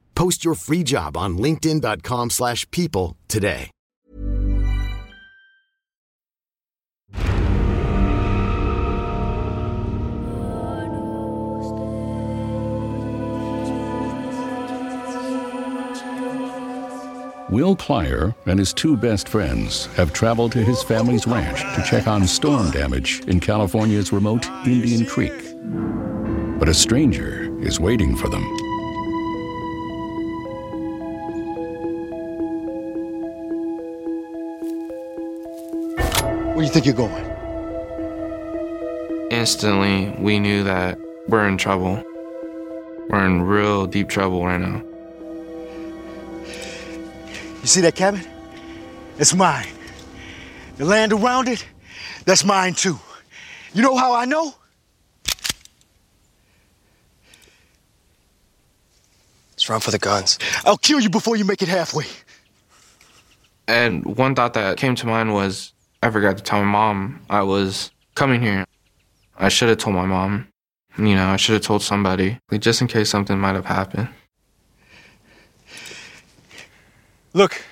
Post 0.15 0.45
your 0.45 0.55
free 0.55 0.83
job 0.83 1.15
on 1.17 1.37
linkedin.com/people 1.37 2.29
slash 2.29 2.69
people 2.71 3.17
today. 3.27 3.71
Will 17.49 17.75
Kleier 17.75 18.33
and 18.45 18.57
his 18.57 18.71
two 18.71 18.95
best 18.95 19.27
friends 19.27 19.87
have 19.97 20.13
traveled 20.13 20.53
to 20.53 20.63
his 20.63 20.81
family's 20.83 21.27
ranch 21.27 21.59
to 21.75 21.83
check 21.83 22.07
on 22.07 22.25
storm 22.25 22.71
damage 22.71 23.19
in 23.27 23.41
California's 23.41 24.13
remote 24.13 24.47
Indian 24.65 25.05
Creek. 25.05 25.33
But 26.59 26.69
a 26.69 26.73
stranger 26.73 27.53
is 27.61 27.77
waiting 27.77 28.15
for 28.15 28.29
them. 28.29 28.70
Where 36.61 36.69
do 36.69 36.75
you 36.75 36.79
think 36.79 36.85
you're 36.85 37.09
going? 37.09 37.25
Instantly, 39.31 40.15
we 40.19 40.37
knew 40.37 40.63
that 40.63 40.99
we're 41.27 41.47
in 41.47 41.57
trouble. 41.57 42.03
We're 43.09 43.25
in 43.25 43.41
real 43.41 43.87
deep 43.87 44.09
trouble 44.09 44.45
right 44.45 44.61
now. 44.61 44.83
You 47.61 47.65
see 47.65 47.81
that 47.81 47.95
cabin? 47.95 48.21
It's 49.17 49.33
mine. 49.33 49.69
The 50.77 50.85
land 50.85 51.13
around 51.13 51.47
it, 51.47 51.65
that's 52.25 52.45
mine 52.45 52.75
too. 52.75 52.99
You 53.73 53.81
know 53.81 53.95
how 53.95 54.13
I 54.13 54.25
know? 54.25 54.53
Let's 59.53 59.67
run 59.67 59.79
for 59.79 59.89
the 59.89 59.97
guns. 59.97 60.37
I'll 60.63 60.77
kill 60.77 60.99
you 60.99 61.09
before 61.09 61.35
you 61.35 61.43
make 61.43 61.63
it 61.63 61.69
halfway. 61.69 62.05
And 63.67 64.05
one 64.05 64.35
thought 64.35 64.53
that 64.53 64.77
came 64.77 64.93
to 64.93 65.07
mind 65.07 65.33
was 65.33 65.73
I 66.03 66.09
forgot 66.09 66.37
to 66.37 66.43
tell 66.43 66.59
my 66.63 66.71
mom 66.71 67.21
I 67.29 67.43
was 67.43 67.91
coming 68.15 68.41
here. 68.41 68.65
I 69.37 69.49
should 69.49 69.69
have 69.69 69.77
told 69.77 69.95
my 69.95 70.05
mom. 70.05 70.47
You 70.97 71.15
know, 71.15 71.27
I 71.27 71.37
should 71.37 71.53
have 71.53 71.61
told 71.61 71.83
somebody, 71.83 72.39
just 72.59 72.81
in 72.81 72.87
case 72.87 73.09
something 73.09 73.39
might 73.39 73.55
have 73.55 73.65
happened. 73.65 74.09
Look, 77.33 77.63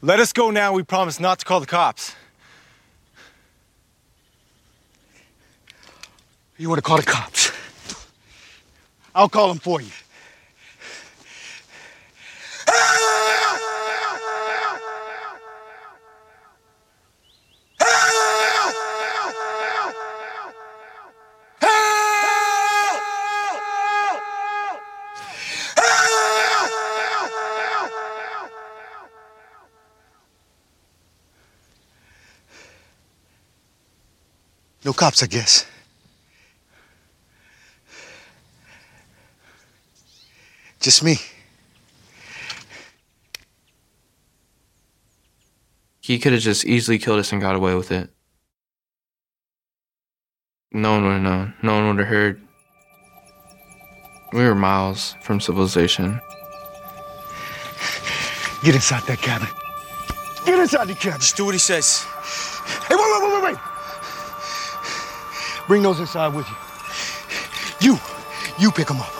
let 0.00 0.20
us 0.20 0.32
go 0.32 0.50
now. 0.50 0.72
We 0.72 0.82
promise 0.82 1.20
not 1.20 1.40
to 1.40 1.44
call 1.44 1.60
the 1.60 1.66
cops. 1.66 2.14
You 6.56 6.68
want 6.68 6.78
to 6.78 6.82
call 6.82 6.96
the 6.96 7.02
cops? 7.02 7.52
I'll 9.14 9.28
call 9.28 9.48
them 9.48 9.58
for 9.58 9.80
you. 9.80 9.90
No 34.90 34.94
cops, 34.94 35.22
I 35.22 35.28
guess. 35.28 35.66
Just 40.80 41.04
me. 41.04 41.14
He 46.00 46.18
could 46.18 46.32
have 46.32 46.42
just 46.42 46.64
easily 46.64 46.98
killed 46.98 47.20
us 47.20 47.30
and 47.30 47.40
got 47.40 47.54
away 47.54 47.76
with 47.76 47.92
it. 47.92 48.10
No 50.72 50.94
one 50.94 51.04
would 51.04 51.12
have 51.12 51.22
known. 51.22 51.54
No 51.62 51.74
one 51.76 51.86
would 51.86 51.98
have 52.00 52.08
heard. 52.08 52.42
We 54.32 54.42
were 54.42 54.56
miles 54.56 55.14
from 55.22 55.40
civilization. 55.40 56.20
Get 58.64 58.74
inside 58.74 59.04
that 59.04 59.18
cabin. 59.22 59.46
Get 60.44 60.58
inside 60.58 60.88
the 60.88 60.94
cabin. 60.96 61.20
Just 61.20 61.36
do 61.36 61.44
what 61.44 61.54
he 61.54 61.60
says. 61.60 62.04
Hey, 62.88 62.96
wait, 62.96 62.98
wait, 62.98 63.22
wait, 63.22 63.32
wait, 63.34 63.52
wait! 63.52 63.79
Bring 65.70 65.84
those 65.84 66.00
inside 66.00 66.34
with 66.34 66.48
you. 66.48 67.92
You, 67.92 67.98
you 68.58 68.72
pick 68.72 68.88
them 68.88 68.98
up. 68.98 69.19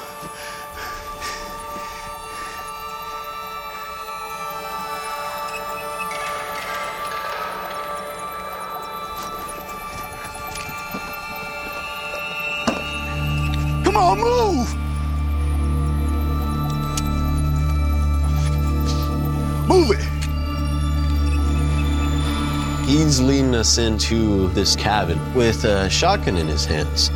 He's 23.21 23.29
leading 23.29 23.55
us 23.55 23.77
into 23.77 24.49
this 24.49 24.75
cabin 24.75 25.19
with 25.35 25.65
a 25.65 25.91
shotgun 25.91 26.39
in 26.39 26.49
his 26.49 26.65
hands. 26.65 27.11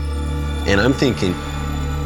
And 0.67 0.79
I'm 0.79 0.93
thinking, 0.93 1.35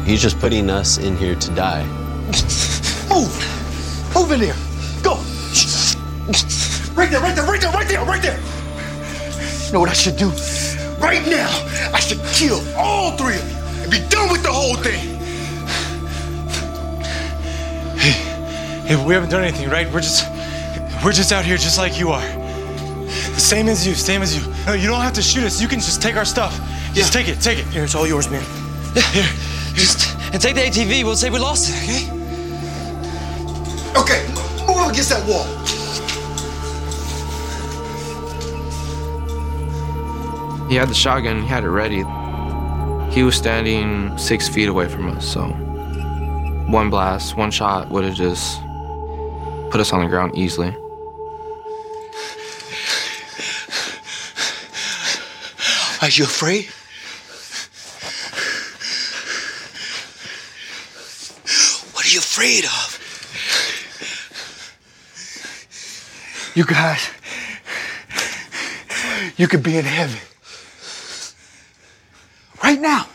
he's 0.05 0.21
just 0.21 0.39
putting 0.39 0.69
us 0.69 0.97
in 0.99 1.17
here 1.17 1.35
to 1.35 1.51
die. 1.51 1.83
Move! 3.09 4.15
Move 4.15 4.31
in 4.31 4.39
there! 4.39 4.55
Go! 5.03 5.15
Right 6.95 7.11
there, 7.11 7.19
right 7.19 7.35
there, 7.35 7.45
right 7.45 7.59
there, 7.59 7.71
right 7.71 7.87
there, 7.89 8.05
right 8.05 8.21
there! 8.21 8.39
You 9.65 9.73
know 9.73 9.81
what 9.81 9.89
I 9.89 9.93
should 9.93 10.15
do? 10.15 10.29
Right 10.97 11.27
now, 11.27 11.49
I 11.93 11.99
should 11.99 12.21
kill 12.31 12.61
all 12.77 13.17
three 13.17 13.35
of 13.35 13.51
you 13.51 13.57
and 13.83 13.91
be 13.91 13.99
done 14.07 14.31
with 14.31 14.43
the 14.43 14.53
whole 14.53 14.77
thing! 14.77 15.19
Hey, 18.87 19.05
we 19.05 19.13
haven't 19.13 19.29
done 19.29 19.43
anything, 19.43 19.69
right? 19.69 19.91
We're 19.91 19.99
just, 19.99 20.25
we're 21.03 21.11
just 21.11 21.33
out 21.33 21.43
here 21.43 21.57
just 21.57 21.77
like 21.77 21.99
you 21.99 22.11
are. 22.11 22.38
Same 23.39 23.69
as 23.69 23.87
you, 23.87 23.95
same 23.95 24.21
as 24.21 24.35
you. 24.35 24.53
No, 24.65 24.73
you 24.73 24.87
don't 24.87 25.01
have 25.01 25.13
to 25.13 25.21
shoot 25.21 25.43
us. 25.43 25.61
You 25.61 25.67
can 25.67 25.79
just 25.79 26.01
take 26.01 26.15
our 26.17 26.25
stuff. 26.25 26.59
Just 26.93 27.13
take 27.13 27.27
it, 27.27 27.39
take 27.41 27.57
it. 27.57 27.65
Here, 27.67 27.85
it's 27.85 27.95
all 27.95 28.05
yours, 28.05 28.29
man. 28.29 28.43
Yeah, 28.93 29.01
here. 29.11 29.29
Just 29.73 30.15
and 30.33 30.41
take 30.41 30.55
the 30.55 30.61
ATV. 30.61 31.03
We'll 31.03 31.15
say 31.15 31.29
we 31.29 31.39
lost 31.39 31.69
it, 31.69 31.75
okay? 31.83 32.05
Okay, 33.99 34.27
move 34.67 34.77
up 34.77 34.91
against 34.91 35.09
that 35.09 35.25
wall. 35.27 35.45
He 40.67 40.75
had 40.75 40.89
the 40.89 40.93
shotgun, 40.93 41.41
he 41.41 41.47
had 41.47 41.63
it 41.63 41.69
ready. 41.69 42.03
He 43.13 43.23
was 43.23 43.35
standing 43.35 44.15
six 44.17 44.47
feet 44.47 44.69
away 44.69 44.87
from 44.87 45.09
us, 45.09 45.25
so 45.25 45.47
one 46.67 46.89
blast, 46.91 47.35
one 47.35 47.49
shot 47.49 47.89
would 47.89 48.03
have 48.03 48.15
just 48.15 48.61
put 49.71 49.79
us 49.79 49.91
on 49.93 50.03
the 50.03 50.09
ground 50.09 50.37
easily. 50.37 50.75
Are 56.01 56.07
you 56.07 56.23
afraid? 56.23 56.65
What 61.93 62.05
are 62.05 62.09
you 62.09 62.19
afraid 62.19 62.63
of? 62.63 62.95
You 66.55 66.63
guys, 66.65 67.09
you 69.37 69.47
could 69.47 69.61
be 69.61 69.77
in 69.77 69.83
heaven. 69.83 70.19
Right 72.63 72.79
now. 72.79 73.07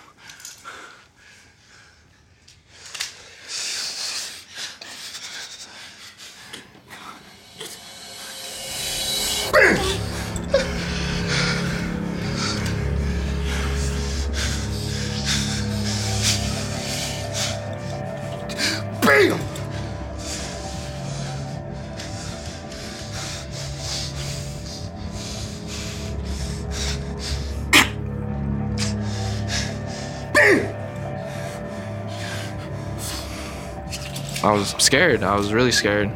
Was 34.72 34.82
scared. 34.82 35.22
I 35.22 35.36
was 35.36 35.52
really 35.52 35.72
scared. 35.72 36.08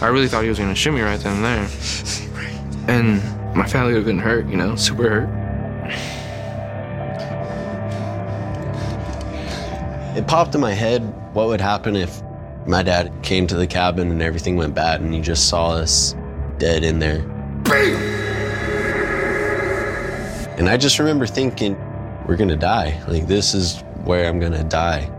I 0.00 0.06
really 0.06 0.28
thought 0.28 0.42
he 0.44 0.48
was 0.48 0.58
gonna 0.58 0.74
shoot 0.74 0.92
me 0.92 1.02
right 1.02 1.20
then 1.20 1.44
and 1.44 1.44
there. 1.44 1.68
And 2.88 3.54
my 3.54 3.66
family 3.66 3.92
would 3.92 3.98
have 3.98 4.06
been 4.06 4.18
hurt, 4.18 4.46
you 4.46 4.56
know, 4.56 4.76
super 4.76 5.08
hurt. 5.08 5.28
It 10.16 10.26
popped 10.26 10.54
in 10.54 10.60
my 10.60 10.72
head 10.72 11.02
what 11.34 11.48
would 11.48 11.60
happen 11.60 11.96
if 11.96 12.22
my 12.66 12.82
dad 12.82 13.12
came 13.22 13.46
to 13.48 13.54
the 13.54 13.66
cabin 13.66 14.10
and 14.10 14.22
everything 14.22 14.56
went 14.56 14.74
bad 14.74 15.00
and 15.02 15.12
he 15.12 15.20
just 15.20 15.48
saw 15.48 15.72
us 15.72 16.14
dead 16.58 16.82
in 16.82 16.98
there. 16.98 17.20
And 20.58 20.68
I 20.68 20.76
just 20.76 20.98
remember 20.98 21.26
thinking, 21.26 21.76
we're 22.26 22.36
gonna 22.36 22.56
die. 22.56 23.02
Like, 23.06 23.26
this 23.26 23.54
is 23.54 23.82
where 24.04 24.28
I'm 24.28 24.40
gonna 24.40 24.64
die. 24.64 25.10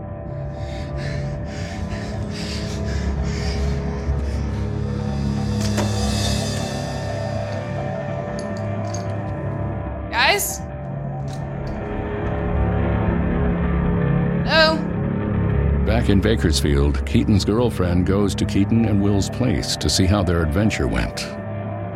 Bakersfield, 16.22 17.04
Keyton's 17.04 17.44
girlfriend 17.44 18.06
goes 18.06 18.32
to 18.36 18.44
Keyton 18.44 18.84
and 18.84 19.02
Will's 19.02 19.28
place 19.28 19.76
to 19.76 19.90
see 19.90 20.06
how 20.06 20.22
their 20.22 20.40
adventure 20.42 20.86
went. 20.86 21.26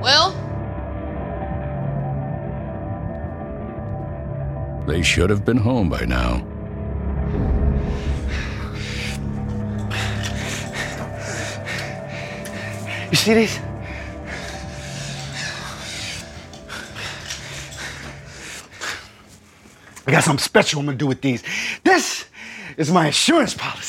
Will? 0.03 0.33
They 4.89 5.03
should 5.03 5.31
have 5.31 5.45
been 5.45 5.57
home 5.57 5.89
by 5.89 6.05
now. 6.05 6.45
You 13.11 13.17
see 13.17 13.35
these? 13.35 13.61
I 20.05 20.11
got 20.11 20.25
something 20.25 20.43
special 20.43 20.81
I'm 20.81 20.87
gonna 20.87 20.99
do 20.99 21.07
with 21.07 21.21
these. 21.21 21.45
This 21.85 22.25
is 22.77 22.91
my 22.91 23.07
insurance 23.07 23.55
policy. 23.55 23.86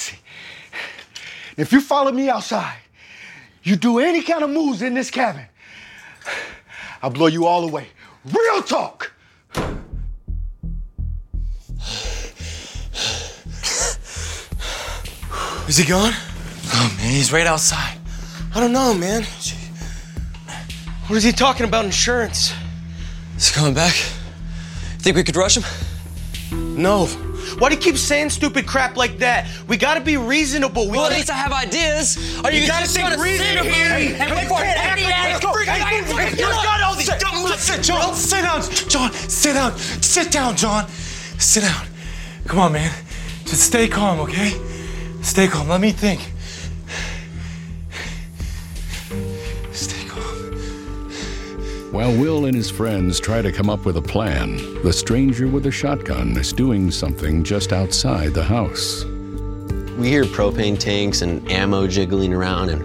If 1.58 1.74
you 1.74 1.82
follow 1.82 2.12
me 2.12 2.30
outside, 2.30 2.78
you 3.64 3.76
do 3.76 3.98
any 4.00 4.22
kind 4.22 4.44
of 4.44 4.52
moves 4.52 4.84
in 4.84 4.94
this 4.94 5.10
cabin, 5.10 5.46
I'll 7.02 7.10
blow 7.10 7.28
you 7.28 7.46
all 7.46 7.64
away. 7.68 7.88
Real 8.26 8.62
talk. 8.62 9.12
Is 15.68 15.76
he 15.76 15.86
gone? 15.86 16.14
Oh 16.74 16.96
man, 16.98 17.12
he's 17.12 17.34
right 17.34 17.48
outside. 17.48 17.98
I 18.56 18.60
don't 18.60 18.72
know, 18.72 18.94
man. 18.94 19.24
What 21.08 21.18
is 21.18 21.24
he 21.24 21.32
talking 21.32 21.66
about 21.66 21.86
insurance? 21.86 22.54
Is 23.36 23.50
he 23.50 23.56
coming 23.56 23.74
back? 23.74 23.94
Think 25.00 25.16
we 25.18 25.24
could 25.24 25.36
rush 25.36 25.58
him? 25.58 25.64
No. 26.52 27.08
Why 27.60 27.70
do 27.70 27.76
you 27.76 27.82
keep 27.82 27.98
saying 27.98 28.30
stupid 28.30 28.68
crap 28.68 28.98
like 28.98 29.18
that? 29.20 29.48
We 29.68 29.78
gotta 29.78 30.02
be 30.02 30.16
reasonable. 30.18 30.86
We 30.90 30.98
Well, 30.98 31.08
at 31.08 31.14
least 31.14 31.30
I 31.32 31.34
have 31.34 31.52
ideas. 31.52 32.18
Are 32.44 32.52
You 32.52 32.62
you 32.62 32.68
gotta 32.68 32.88
think 32.88 33.10
reasonably. 33.20 33.72
here 33.72 33.86
and 33.88 34.14
hey, 34.30 34.36
wait 34.36 34.48
for 34.48 34.58
hey, 34.60 34.72
it? 34.72 34.78
hey, 34.78 34.90
Any 34.92 35.02
hey, 35.02 35.12
ass 35.34 35.40
go. 35.42 35.52
freaking- 35.52 35.66
Hey, 35.66 35.80
hey, 35.80 36.02
freaking- 36.04 36.20
hey, 36.20 36.30
you 36.32 36.36
you 36.38 36.42
know- 36.52 36.64
got 36.64 36.82
all 36.84 36.96
these 36.96 37.08
dumb. 37.08 37.48
Sit, 37.58 37.82
Jon, 37.84 38.14
sit 38.16 38.42
down. 38.44 38.62
Jon, 38.90 39.12
sit 39.14 39.54
down. 39.54 39.78
Sit 40.02 40.32
down, 40.32 40.56
Jon. 40.56 40.86
Sit 41.40 41.64
down. 41.64 41.88
Come 42.48 42.60
on, 42.60 42.72
man. 42.74 42.92
Just 43.46 43.64
stay 43.64 43.88
calm, 43.88 44.20
okay? 44.20 44.54
Stay 45.24 45.48
calm. 45.48 45.68
Let 45.68 45.82
me 45.82 45.92
think. 45.92 46.22
While 51.92 52.12
Will 52.18 52.48
and 52.48 52.54
his 52.54 52.70
friends 52.70 53.18
try 53.18 53.42
to 53.42 53.50
come 53.50 53.70
up 53.70 53.86
with 53.86 53.96
a 53.96 54.02
plan, 54.02 54.58
the 54.84 54.92
stranger 54.92 55.48
with 55.48 55.68
a 55.68 55.72
shotgun 55.72 56.36
is 56.36 56.52
doing 56.52 56.92
something 56.92 57.46
just 57.46 57.72
outside 57.72 58.34
the 58.34 58.44
house. 58.44 59.06
We 59.98 60.10
hear 60.10 60.26
propane 60.26 60.78
tanks 60.78 61.22
and 61.22 61.50
ammo 61.50 61.88
jiggling 61.88 62.34
around, 62.34 62.72
and 62.72 62.82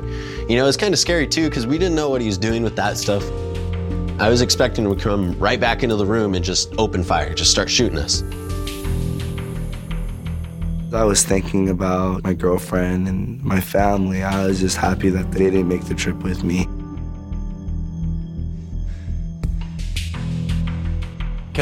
you 0.49 0.57
know, 0.57 0.69
it's 0.69 0.77
kind 0.77 0.95
of 0.95 1.01
scary 1.01 1.27
too 1.27 1.49
because 1.49 1.67
we 1.67 1.79
didn't 1.79 1.97
know 1.97 2.11
what 2.11 2.21
he 2.21 2.29
was 2.29 2.39
doing 2.39 2.63
with 2.63 2.77
that 2.77 2.97
stuff. 2.97 3.25
I 4.21 4.29
was 4.29 4.41
expecting 4.41 4.85
him 4.85 4.97
to 4.97 5.03
come 5.03 5.37
right 5.37 5.59
back 5.59 5.83
into 5.83 5.97
the 5.97 6.07
room 6.07 6.37
and 6.37 6.45
just 6.45 6.73
open 6.79 7.03
fire, 7.03 7.35
just 7.35 7.51
start 7.51 7.69
shooting 7.69 7.99
us. 7.99 8.23
I 10.95 11.03
was 11.03 11.25
thinking 11.25 11.71
about 11.71 12.23
my 12.23 12.35
girlfriend 12.35 13.09
and 13.09 13.43
my 13.43 13.61
family. 13.61 14.23
I 14.23 14.47
was 14.47 14.61
just 14.61 14.77
happy 14.77 15.11
that 15.11 15.33
they 15.33 15.51
didn't 15.51 15.67
make 15.67 15.87
the 15.87 15.95
trip 15.95 16.23
with 16.23 16.45
me. 16.45 16.69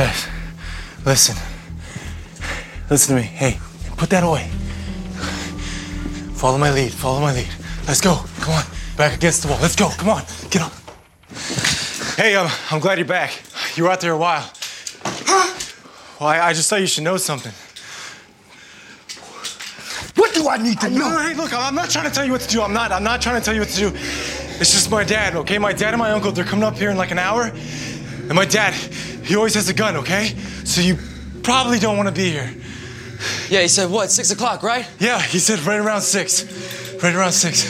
Guys, 0.01 0.29
listen. 1.05 1.37
Listen 2.89 3.17
to 3.17 3.21
me. 3.21 3.29
Hey, 3.29 3.61
put 3.99 4.09
that 4.09 4.25
away. 4.25 4.49
Follow 6.33 6.57
my 6.57 6.71
lead. 6.71 6.91
Follow 6.91 7.21
my 7.21 7.35
lead. 7.35 7.51
Let's 7.87 8.01
go. 8.01 8.15
Come 8.41 8.55
on. 8.55 8.65
Back 8.97 9.15
against 9.15 9.43
the 9.43 9.49
wall. 9.49 9.59
Let's 9.61 9.77
go. 9.77 9.91
Come 9.91 10.09
on. 10.09 10.23
Get 10.49 10.63
up. 10.63 10.73
Hey, 12.17 12.35
um, 12.35 12.49
I'm 12.71 12.81
glad 12.81 12.97
you're 12.97 13.07
back. 13.07 13.43
You 13.77 13.85
were 13.85 13.91
out 13.91 14.01
there 14.01 14.15
a 14.15 14.17
while. 14.17 14.51
Well, 16.19 16.31
I, 16.31 16.47
I 16.49 16.53
just 16.55 16.71
thought 16.71 16.81
you 16.81 16.87
should 16.87 17.05
know 17.05 17.19
something. 17.19 17.53
What 20.17 20.33
do 20.33 20.49
I 20.49 20.57
need 20.57 20.81
to 20.81 20.89
know? 20.89 21.11
No, 21.11 21.19
hey, 21.19 21.35
look, 21.35 21.53
I'm 21.53 21.75
not 21.75 21.91
trying 21.91 22.09
to 22.09 22.11
tell 22.11 22.25
you 22.25 22.33
what 22.33 22.41
to 22.41 22.49
do. 22.49 22.63
I'm 22.63 22.73
not. 22.73 22.91
I'm 22.91 23.05
not 23.05 23.21
trying 23.21 23.39
to 23.39 23.45
tell 23.45 23.53
you 23.53 23.61
what 23.61 23.69
to 23.69 23.77
do. 23.77 23.89
It's 23.95 24.73
just 24.73 24.91
my 24.91 25.05
dad, 25.05 25.37
okay? 25.37 25.59
My 25.59 25.75
dad 25.75 25.93
and 25.93 25.99
my 25.99 26.13
uncle, 26.13 26.33
they're 26.33 26.43
coming 26.43 26.65
up 26.65 26.79
here 26.79 26.89
in 26.91 26.97
like 26.97 27.11
an 27.11 27.19
hour. 27.19 27.53
And 28.31 28.35
my 28.35 28.47
dad, 28.47 28.73
he 29.31 29.37
always 29.37 29.55
has 29.55 29.69
a 29.69 29.75
gun, 29.75 29.99
okay? 29.99 30.35
So 30.65 30.81
you 30.81 30.99
probably 31.45 31.79
don't 31.79 31.97
want 31.97 32.09
to 32.09 32.15
be 32.15 32.33
here. 32.33 32.53
Yeah, 33.49 33.61
he 33.61 33.69
said 33.69 33.89
what? 33.89 34.11
Six 34.11 34.33
o'clock, 34.33 34.65
right? 34.65 34.91
Yeah, 34.99 35.23
he 35.23 35.39
said 35.39 35.61
right 35.61 35.79
around 35.79 36.01
six. 36.01 36.43
Right 37.01 37.15
around 37.15 37.31
six. 37.31 37.63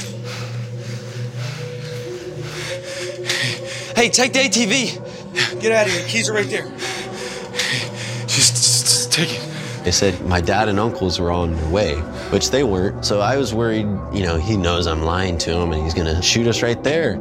Hey, 3.94 4.08
take 4.08 4.32
the 4.32 4.38
ATV. 4.38 5.60
Get 5.60 5.72
out 5.72 5.86
of 5.86 5.92
here. 5.92 6.02
Keys 6.08 6.30
are 6.30 6.32
right 6.32 6.48
there. 6.48 6.66
Just, 8.22 8.54
just, 8.56 8.86
just 8.86 9.12
take 9.12 9.28
it. 9.30 9.84
They 9.84 9.90
said 9.90 10.18
my 10.26 10.40
dad 10.40 10.70
and 10.70 10.80
uncles 10.80 11.20
were 11.20 11.30
on 11.30 11.54
their 11.56 11.68
way, 11.68 11.96
which 12.30 12.50
they 12.50 12.64
weren't. 12.64 13.04
So 13.04 13.20
I 13.20 13.36
was 13.36 13.52
worried, 13.52 13.86
you 14.14 14.22
know, 14.22 14.38
he 14.38 14.56
knows 14.56 14.86
I'm 14.86 15.02
lying 15.02 15.36
to 15.36 15.52
him 15.52 15.72
and 15.72 15.82
he's 15.82 15.92
gonna 15.92 16.22
shoot 16.22 16.46
us 16.46 16.62
right 16.62 16.82
there. 16.82 17.18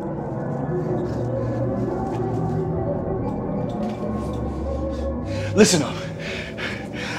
Listen 5.60 5.84
up. 5.84 5.94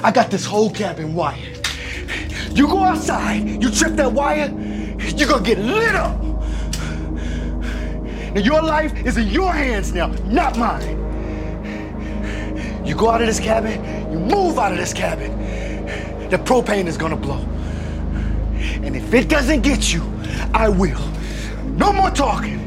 I 0.03 0.11
got 0.11 0.31
this 0.31 0.47
whole 0.47 0.71
cabin 0.71 1.15
wired. 1.15 1.59
You 2.53 2.67
go 2.69 2.83
outside, 2.83 3.47
you 3.63 3.71
trip 3.71 3.97
that 3.97 4.11
wire, 4.11 4.49
you're 5.15 5.29
gonna 5.29 5.45
get 5.45 5.59
lit 5.59 5.95
up. 5.95 6.19
Now 8.33 8.41
your 8.41 8.63
life 8.63 8.95
is 9.05 9.19
in 9.19 9.29
your 9.29 9.53
hands 9.53 9.93
now, 9.93 10.07
not 10.25 10.57
mine. 10.57 10.97
You 12.87 12.95
go 12.95 13.11
out 13.11 13.21
of 13.21 13.27
this 13.27 13.41
cabin, 13.41 13.79
you 14.11 14.19
move 14.19 14.59
out 14.59 14.73
of 14.73 14.79
this 14.79 14.95
cabin. 14.95 15.37
The 16.31 16.39
propane 16.39 16.87
is 16.87 16.97
gonna 16.97 17.17
blow. 17.17 17.45
And 18.83 18.97
if 18.97 19.13
it 19.13 19.29
doesn't 19.29 19.61
get 19.61 19.93
you, 19.93 20.03
I 20.55 20.71
will. 20.71 21.05
No 21.77 21.93
more 21.93 22.11
talking. 22.11 22.59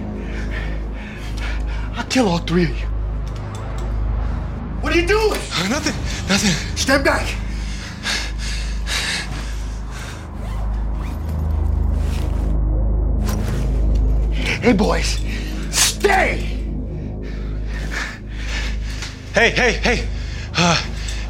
I'll 1.96 2.06
kill 2.06 2.28
all 2.28 2.38
three 2.38 2.66
of 2.66 2.80
you. 2.80 2.93
What 4.94 5.00
are 5.00 5.02
you 5.02 5.08
doing? 5.08 5.40
Nothing. 5.72 5.96
Nothing. 6.30 6.78
Stand 6.78 7.04
back. 7.04 7.26
Hey, 14.62 14.74
boys. 14.74 15.20
Stay. 15.72 16.38
Hey, 19.34 19.50
hey, 19.50 19.72
hey. 19.72 20.08
Uh, 20.56 20.80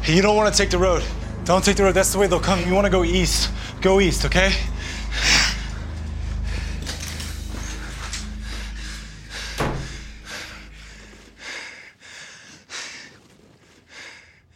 you 0.04 0.20
don't 0.20 0.36
want 0.36 0.52
to 0.52 0.62
take 0.62 0.68
the 0.68 0.76
road. 0.76 1.02
Don't 1.46 1.64
take 1.64 1.76
the 1.76 1.84
road. 1.84 1.94
That's 1.94 2.12
the 2.12 2.18
way 2.18 2.26
they'll 2.26 2.40
come. 2.40 2.60
You 2.66 2.74
want 2.74 2.84
to 2.84 2.90
go 2.90 3.02
east. 3.02 3.50
Go 3.80 3.98
east, 3.98 4.26
okay? 4.26 4.52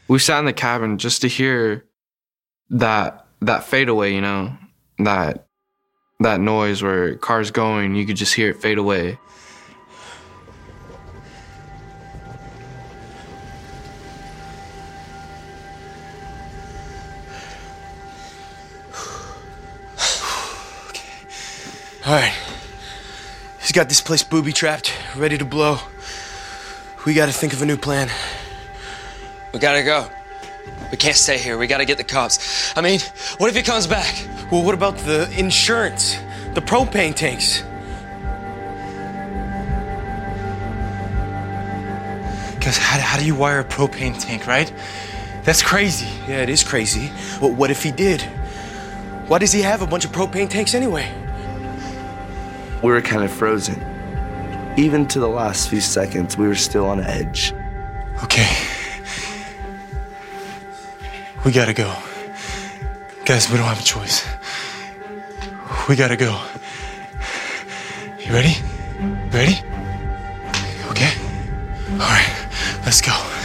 We 0.08 0.18
sat 0.18 0.38
in 0.38 0.46
the 0.46 0.54
cabin 0.54 0.96
just 0.96 1.20
to 1.20 1.28
hear 1.28 1.84
that 2.70 3.26
that 3.42 3.64
fadeaway, 3.64 4.14
you 4.14 4.22
know, 4.22 4.56
that 4.98 5.46
that 6.20 6.40
noise 6.40 6.82
where 6.82 7.14
cars 7.16 7.50
going, 7.50 7.94
you 7.94 8.06
could 8.06 8.16
just 8.16 8.34
hear 8.34 8.50
it 8.50 8.56
fade 8.56 8.78
away. 8.78 9.18
All 22.06 22.14
right. 22.14 22.32
He's 23.60 23.72
got 23.72 23.90
this 23.90 24.00
place 24.00 24.24
booby 24.24 24.54
trapped, 24.54 24.94
ready 25.14 25.36
to 25.36 25.44
blow. 25.44 25.78
We 27.04 27.12
gotta 27.12 27.32
think 27.32 27.52
of 27.52 27.60
a 27.60 27.66
new 27.66 27.76
plan. 27.76 28.08
We 29.52 29.58
gotta 29.58 29.82
go. 29.82 30.08
We 30.90 30.96
can't 30.96 31.16
stay 31.16 31.38
here. 31.38 31.58
We 31.58 31.66
gotta 31.66 31.84
get 31.84 31.96
the 31.96 32.04
cops. 32.04 32.76
I 32.76 32.80
mean, 32.80 33.00
what 33.38 33.48
if 33.48 33.56
he 33.56 33.62
comes 33.62 33.86
back? 33.86 34.14
Well, 34.50 34.64
what 34.64 34.74
about 34.74 34.98
the 34.98 35.30
insurance? 35.38 36.16
The 36.54 36.60
propane 36.60 37.14
tanks? 37.14 37.62
Because 42.54 42.76
how, 42.76 43.00
how 43.00 43.18
do 43.18 43.24
you 43.24 43.34
wire 43.34 43.60
a 43.60 43.64
propane 43.64 44.18
tank, 44.18 44.46
right? 44.46 44.72
That's 45.44 45.62
crazy. 45.62 46.08
Yeah, 46.28 46.42
it 46.42 46.50
is 46.50 46.62
crazy. 46.62 47.10
Well, 47.40 47.52
what 47.52 47.70
if 47.70 47.82
he 47.82 47.90
did? 47.90 48.22
Why 49.28 49.38
does 49.38 49.52
he 49.52 49.62
have 49.62 49.82
a 49.82 49.86
bunch 49.86 50.04
of 50.04 50.12
propane 50.12 50.50
tanks 50.50 50.74
anyway? 50.74 51.10
We 52.82 52.90
were 52.90 53.00
kind 53.00 53.24
of 53.24 53.30
frozen. 53.30 53.82
Even 54.76 55.06
to 55.08 55.20
the 55.20 55.28
last 55.28 55.68
few 55.68 55.80
seconds, 55.80 56.36
we 56.36 56.46
were 56.46 56.54
still 56.54 56.86
on 56.86 57.00
edge. 57.00 57.52
Okay. 58.24 58.77
We 61.48 61.54
gotta 61.54 61.72
go. 61.72 61.90
Guys, 63.24 63.50
we 63.50 63.56
don't 63.56 63.64
have 63.64 63.80
a 63.80 63.82
choice. 63.82 64.22
We 65.88 65.96
gotta 65.96 66.14
go. 66.14 66.38
You 68.18 68.34
ready? 68.34 68.54
Ready? 69.30 69.56
Okay. 70.90 71.10
All 71.92 72.00
right, 72.00 72.48
let's 72.84 73.00
go. 73.00 73.37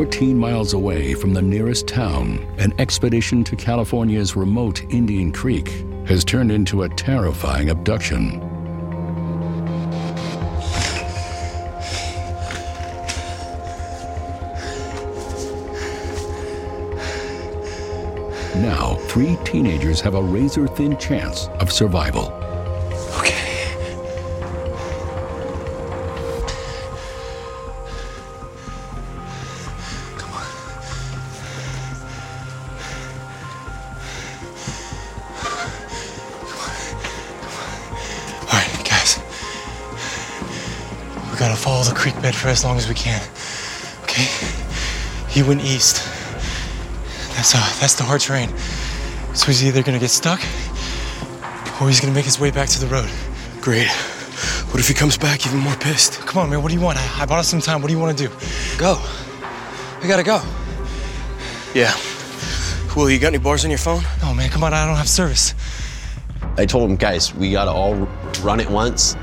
14 0.00 0.38
miles 0.38 0.72
away 0.72 1.12
from 1.12 1.34
the 1.34 1.42
nearest 1.42 1.86
town, 1.86 2.38
an 2.56 2.72
expedition 2.78 3.44
to 3.44 3.54
California's 3.54 4.34
remote 4.34 4.82
Indian 4.84 5.30
Creek 5.30 5.84
has 6.06 6.24
turned 6.24 6.50
into 6.50 6.84
a 6.84 6.88
terrifying 6.88 7.68
abduction. 7.68 8.40
Now, 18.62 18.94
three 19.08 19.36
teenagers 19.44 20.00
have 20.00 20.14
a 20.14 20.22
razor 20.22 20.66
thin 20.66 20.96
chance 20.96 21.48
of 21.60 21.70
survival. 21.70 22.49
For 42.40 42.48
as 42.48 42.64
long 42.64 42.78
as 42.78 42.88
we 42.88 42.94
can. 42.94 43.20
Okay? 44.04 44.26
He 45.28 45.42
went 45.42 45.60
east. 45.60 46.02
That's 47.36 47.54
uh, 47.54 47.58
that's 47.80 47.94
the 47.94 48.02
hard 48.02 48.22
terrain. 48.22 48.48
So 49.34 49.46
he's 49.46 49.62
either 49.62 49.82
gonna 49.82 49.98
get 49.98 50.10
stuck, 50.10 50.40
or 51.80 51.88
he's 51.88 52.00
gonna 52.00 52.14
make 52.14 52.24
his 52.24 52.40
way 52.40 52.50
back 52.50 52.68
to 52.70 52.80
the 52.80 52.86
road. 52.86 53.08
Great. 53.60 53.88
What 54.70 54.80
if 54.80 54.88
he 54.88 54.94
comes 54.94 55.18
back 55.18 55.46
even 55.46 55.58
more 55.58 55.74
pissed? 55.76 56.14
Come 56.20 56.42
on, 56.42 56.50
man. 56.50 56.62
What 56.62 56.68
do 56.70 56.74
you 56.74 56.80
want? 56.80 56.98
I, 56.98 57.22
I 57.22 57.26
bought 57.26 57.40
us 57.40 57.48
some 57.48 57.60
time. 57.60 57.82
What 57.82 57.88
do 57.88 57.94
you 57.94 58.00
want 58.00 58.16
to 58.16 58.28
do? 58.28 58.34
Go. 58.78 58.98
We 60.02 60.08
gotta 60.08 60.22
go. 60.22 60.40
Yeah. 61.74 61.94
Will, 62.96 63.10
you 63.10 63.18
got 63.18 63.28
any 63.28 63.38
bars 63.38 63.64
on 63.64 63.70
your 63.70 63.78
phone? 63.78 64.02
No, 64.22 64.32
man. 64.32 64.48
Come 64.48 64.64
on. 64.64 64.72
I 64.72 64.86
don't 64.86 64.96
have 64.96 65.08
service. 65.08 65.54
I 66.56 66.64
told 66.64 66.90
him, 66.90 66.96
guys, 66.96 67.34
we 67.34 67.52
gotta 67.52 67.70
all 67.70 67.94
run 68.42 68.60
it 68.60 68.70
once, 68.70 69.14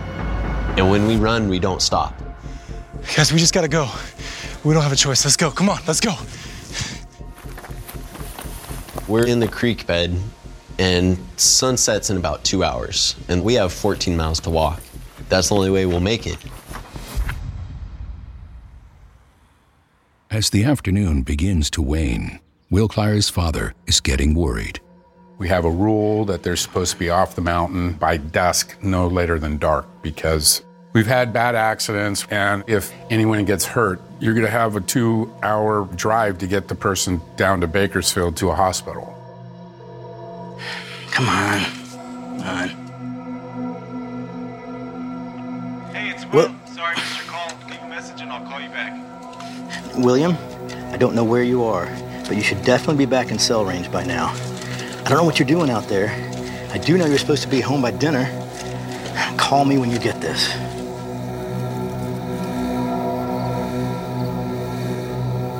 and 0.78 0.90
when 0.92 1.08
we 1.08 1.18
run, 1.18 1.50
we 1.50 1.60
don't 1.60 1.82
stop. 1.82 2.14
Guys, 3.16 3.32
we 3.34 3.40
just 3.40 3.54
gotta 3.54 3.68
go. 3.68 3.90
We 4.64 4.74
don't 4.74 4.84
have 4.84 4.92
a 4.92 4.96
choice. 4.96 5.24
Let's 5.26 5.38
go. 5.38 5.50
Come 5.50 5.70
on, 5.70 5.80
let's 5.88 6.00
go. 6.00 6.16
We're 9.08 9.26
in 9.26 9.40
the 9.40 9.48
creek 9.48 9.88
bed, 9.88 10.20
and 10.80 11.18
sunsets 11.38 12.10
in 12.10 12.18
about 12.18 12.44
two 12.44 12.64
hours, 12.64 13.16
and 13.30 13.44
we 13.44 13.56
have 13.56 13.74
14 13.74 14.16
miles 14.16 14.40
to 14.42 14.50
walk. 14.50 14.82
That's 15.30 15.50
the 15.50 15.56
only 15.56 15.70
way 15.70 15.86
we'll 15.86 16.00
make 16.00 16.28
it. 16.28 16.38
As 20.30 20.50
the 20.50 20.66
afternoon 20.66 21.24
begins 21.24 21.70
to 21.72 21.82
wane, 21.82 22.40
Will 22.70 22.88
Kleier's 22.88 23.30
father 23.30 23.74
is 23.88 24.02
getting 24.02 24.36
worried. 24.36 24.80
We 25.38 25.48
have 25.48 25.66
a 25.66 25.72
rule 25.72 26.26
that 26.26 26.44
they're 26.44 26.56
supposed 26.56 26.94
to 26.94 27.00
be 27.00 27.10
off 27.10 27.36
the 27.36 27.42
mountain 27.42 27.94
by 27.94 28.18
dusk, 28.18 28.76
no 28.82 29.08
later 29.08 29.40
than 29.40 29.58
dark, 29.58 29.88
because 30.02 30.64
we've 30.98 31.06
had 31.06 31.32
bad 31.32 31.54
accidents. 31.54 32.26
And 32.32 32.64
if 32.66 32.92
anyone 33.12 33.46
gets 33.46 33.66
hurt, 33.66 34.02
you're 34.20 34.34
going 34.34 34.48
to 34.48 34.52
have 34.52 34.76
a 34.76 34.82
two 34.82 35.32
hour 35.44 35.86
drive 35.96 36.40
to 36.40 36.48
get 36.48 36.68
the 36.68 36.74
person 36.74 37.22
down 37.36 37.62
to 37.62 37.68
Bakersfield 37.68 38.36
to 38.38 38.50
a 38.50 38.56
hospital. 38.56 39.14
Come 41.12 41.30
on. 41.30 41.62
Come 41.62 42.40
on. 42.42 42.70
Hey, 45.94 46.10
it's 46.10 46.26
Will. 46.34 46.52
Sorry, 46.66 46.96
Mr. 46.96 47.28
Call. 47.28 47.70
Leave 47.70 47.84
a 47.84 47.88
message 47.90 48.22
and 48.22 48.32
I'll 48.32 48.44
call 48.48 48.60
you 48.60 48.70
back. 48.70 49.00
William, 49.98 50.36
I 50.92 50.98
don't 50.98 51.14
know 51.14 51.24
where 51.24 51.44
you 51.44 51.64
are, 51.64 51.86
but 52.28 52.36
you 52.36 52.42
should 52.42 52.64
definitely 52.64 53.06
be 53.06 53.10
back 53.10 53.30
in 53.30 53.38
cell 53.38 53.64
range 53.64 53.92
by 53.92 54.04
now. 54.04 54.30
I 54.34 55.10
don't 55.10 55.20
know 55.20 55.26
what 55.26 55.38
you're 55.38 55.48
doing 55.48 55.70
out 55.70 55.88
there. 55.88 56.10
I 56.72 56.80
do 56.80 56.98
know 56.98 57.06
you're 57.06 57.20
supposed 57.20 57.44
to 57.44 57.50
be 57.50 57.62
home 57.62 57.84
by 57.84 57.92
dinner. 57.92 58.26
Call 59.38 59.64
me 59.64 59.78
when 59.78 59.92
you 59.92 60.00
get 60.00 60.20
this. 60.20 60.67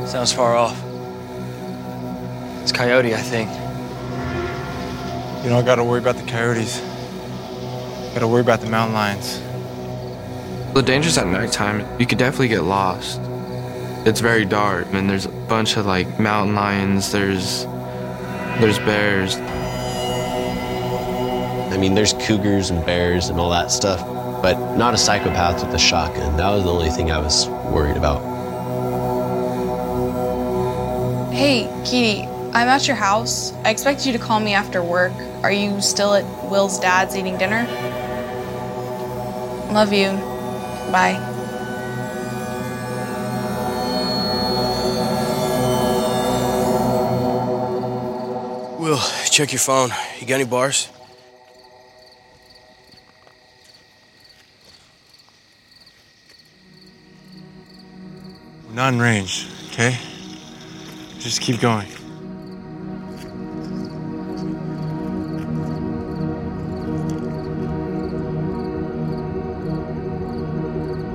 Sounds 0.08 0.32
far 0.32 0.56
off. 0.56 0.82
It's 2.62 2.72
Coyote, 2.72 3.14
I 3.14 3.18
think. 3.18 3.50
You 5.44 5.50
don't 5.50 5.66
gotta 5.66 5.84
worry 5.84 6.00
about 6.00 6.16
the 6.16 6.24
coyotes. 6.24 6.80
Gotta 8.14 8.26
worry 8.26 8.40
about 8.40 8.62
the 8.62 8.70
mountain 8.70 8.94
lions. 8.94 9.42
The 10.74 10.82
dangers 10.82 11.18
at 11.18 11.28
nighttime, 11.28 11.86
you 12.00 12.06
could 12.06 12.20
definitely 12.20 12.48
get 12.48 12.64
lost. 12.64 13.20
It's 14.08 14.22
very 14.22 14.46
dark, 14.46 14.88
and 14.94 15.10
there's 15.10 15.26
a 15.26 15.30
bunch 15.50 15.76
of 15.76 15.86
like 15.86 16.22
mountain 16.22 16.56
lions. 16.56 17.12
There's 17.12 17.66
there's 18.62 18.80
bears. 18.80 19.36
I 21.74 21.78
mean, 21.78 21.96
there's 21.96 22.14
cougars 22.14 22.70
and 22.70 22.86
bears 22.86 23.28
and 23.28 23.42
all 23.42 23.50
that 23.50 23.72
stuff, 23.72 24.00
but 24.42 24.78
not 24.78 24.94
a 24.94 24.98
psychopath 24.98 25.66
with 25.66 25.76
a 25.76 25.80
shotgun. 25.80 26.38
That 26.38 26.50
was 26.52 26.64
the 26.64 26.72
only 26.72 26.92
thing 26.92 27.12
I 27.12 27.20
was 27.20 27.50
worried 27.50 27.98
about. 27.98 28.37
Hey, 31.38 31.70
Keely, 31.86 32.24
I'm 32.56 32.68
at 32.68 32.88
your 32.88 32.96
house. 32.96 33.54
I 33.64 33.70
expect 33.70 34.08
you 34.08 34.12
to 34.12 34.18
call 34.18 34.40
me 34.40 34.56
after 34.56 34.82
work. 34.82 35.14
Are 35.44 35.52
you 35.52 35.80
still 35.82 36.16
at 36.16 36.26
Will's 36.50 36.80
dad's 36.80 37.16
eating 37.16 37.38
dinner? 37.38 37.64
Love 39.72 39.94
you. 39.94 40.08
Bye. 40.92 41.20
Will, 48.80 48.98
check 49.30 49.52
your 49.52 49.60
phone. 49.60 49.92
You 50.20 50.26
got 50.26 50.42
any 50.42 50.46
bars? 50.46 50.90
We're 58.66 58.74
not 58.74 58.92
in 58.92 59.00
range, 59.00 59.48
okay? 59.68 60.00
Just 61.28 61.42
keep 61.42 61.60
going. 61.60 61.90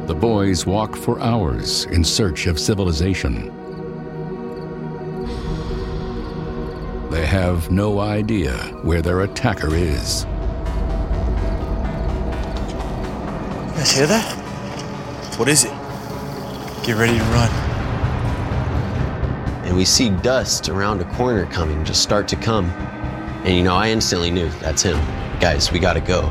The 0.07 0.15
boys 0.15 0.67
walk 0.67 0.97
for 0.97 1.19
hours 1.19 1.87
in 1.87 2.05
search 2.05 2.47
of 2.47 2.61
civilization. 2.61 3.47
They 7.11 7.25
have 7.25 7.71
no 7.71 8.01
idea 8.01 8.53
where 8.83 9.01
their 9.01 9.23
attacker 9.23 9.75
is. 9.75 10.25
You 13.65 13.79
guys 13.79 13.91
hear 13.93 14.07
that? 14.09 14.31
What 15.39 15.49
is 15.49 15.65
it? 15.65 15.73
Get 16.85 16.97
ready 16.97 17.17
to 17.17 17.25
run. 17.25 17.62
And 19.73 19.79
we 19.79 19.87
see 19.87 20.11
dust 20.11 20.69
around 20.69 21.01
a 21.01 21.07
corner 21.15 21.47
coming, 21.47 21.83
just 21.83 22.03
start 22.03 22.29
to 22.29 22.37
come. 22.37 22.67
And 23.47 23.57
you 23.57 23.63
know, 23.63 23.75
I 23.75 23.89
instantly 23.89 24.31
knew 24.31 24.51
that's 24.61 24.83
him. 24.83 24.99
Guys, 25.41 25.73
we 25.73 25.79
gotta 25.79 25.99
go. 25.99 26.31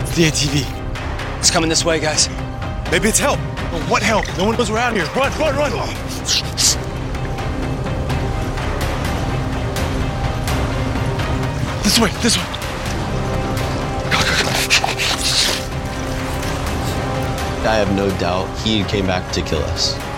It's 0.00 0.16
the 0.16 0.22
ATV. 0.24 1.38
It's 1.38 1.50
coming 1.50 1.68
this 1.68 1.84
way, 1.84 2.00
guys. 2.00 2.30
Maybe 2.90 3.10
it's 3.10 3.18
help. 3.18 3.38
But 3.70 3.82
what 3.90 4.02
help? 4.02 4.24
No 4.38 4.46
one 4.46 4.56
knows 4.56 4.70
we're 4.70 4.78
out 4.78 4.94
here. 4.94 5.04
Run, 5.14 5.30
run, 5.38 5.54
run. 5.54 5.94
This 11.82 11.98
way, 11.98 12.10
this 12.22 12.38
way. 12.38 12.44
I 17.68 17.74
have 17.74 17.94
no 17.94 18.08
doubt 18.18 18.48
he 18.60 18.82
came 18.84 19.06
back 19.06 19.30
to 19.32 19.42
kill 19.42 19.60
us. 19.64 20.09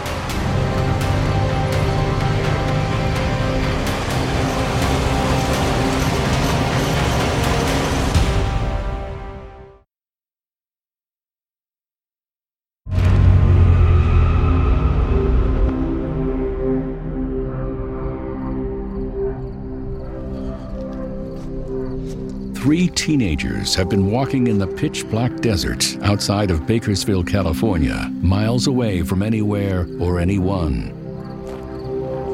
Teenagers 22.94 23.74
have 23.74 23.88
been 23.88 24.10
walking 24.10 24.46
in 24.46 24.58
the 24.58 24.66
pitch 24.66 25.08
black 25.08 25.34
desert 25.40 25.96
outside 26.02 26.50
of 26.50 26.66
Bakersfield, 26.66 27.26
California, 27.26 28.10
miles 28.20 28.66
away 28.66 29.02
from 29.02 29.22
anywhere 29.22 29.86
or 30.00 30.18
anyone. 30.18 30.92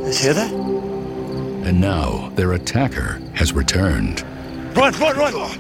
Guys 0.05 0.19
hear 0.19 0.35
that? 0.35 0.53
And 0.53 1.81
now 1.81 2.31
their 2.35 2.53
attacker 2.53 3.21
has 3.35 3.53
returned. 3.53 4.23
Run, 4.77 4.93
run, 4.95 5.17
run. 5.17 5.33
Oh. 5.35 5.55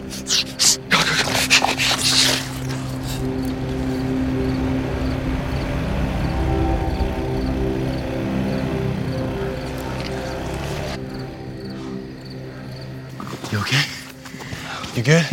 You 14.99 15.05
good? 15.05 15.25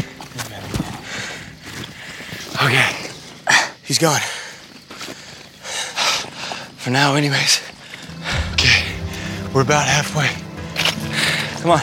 Okay. 2.63 3.09
He's 3.83 3.97
gone. 3.97 4.21
For 6.77 6.91
now, 6.91 7.15
anyways. 7.15 7.63
Okay. 8.53 8.95
We're 9.55 9.63
about 9.63 9.87
halfway. 9.87 10.29
Come 11.63 11.71
on. 11.71 11.81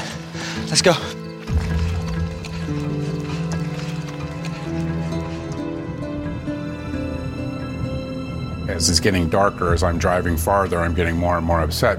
Let's 0.68 0.80
go. 0.80 0.92
As 8.72 8.88
it's 8.88 9.00
getting 9.00 9.28
darker, 9.28 9.72
as 9.72 9.82
I'm 9.82 9.98
driving 9.98 10.36
farther, 10.36 10.78
I'm 10.78 10.94
getting 10.94 11.16
more 11.16 11.36
and 11.36 11.44
more 11.44 11.60
upset. 11.60 11.98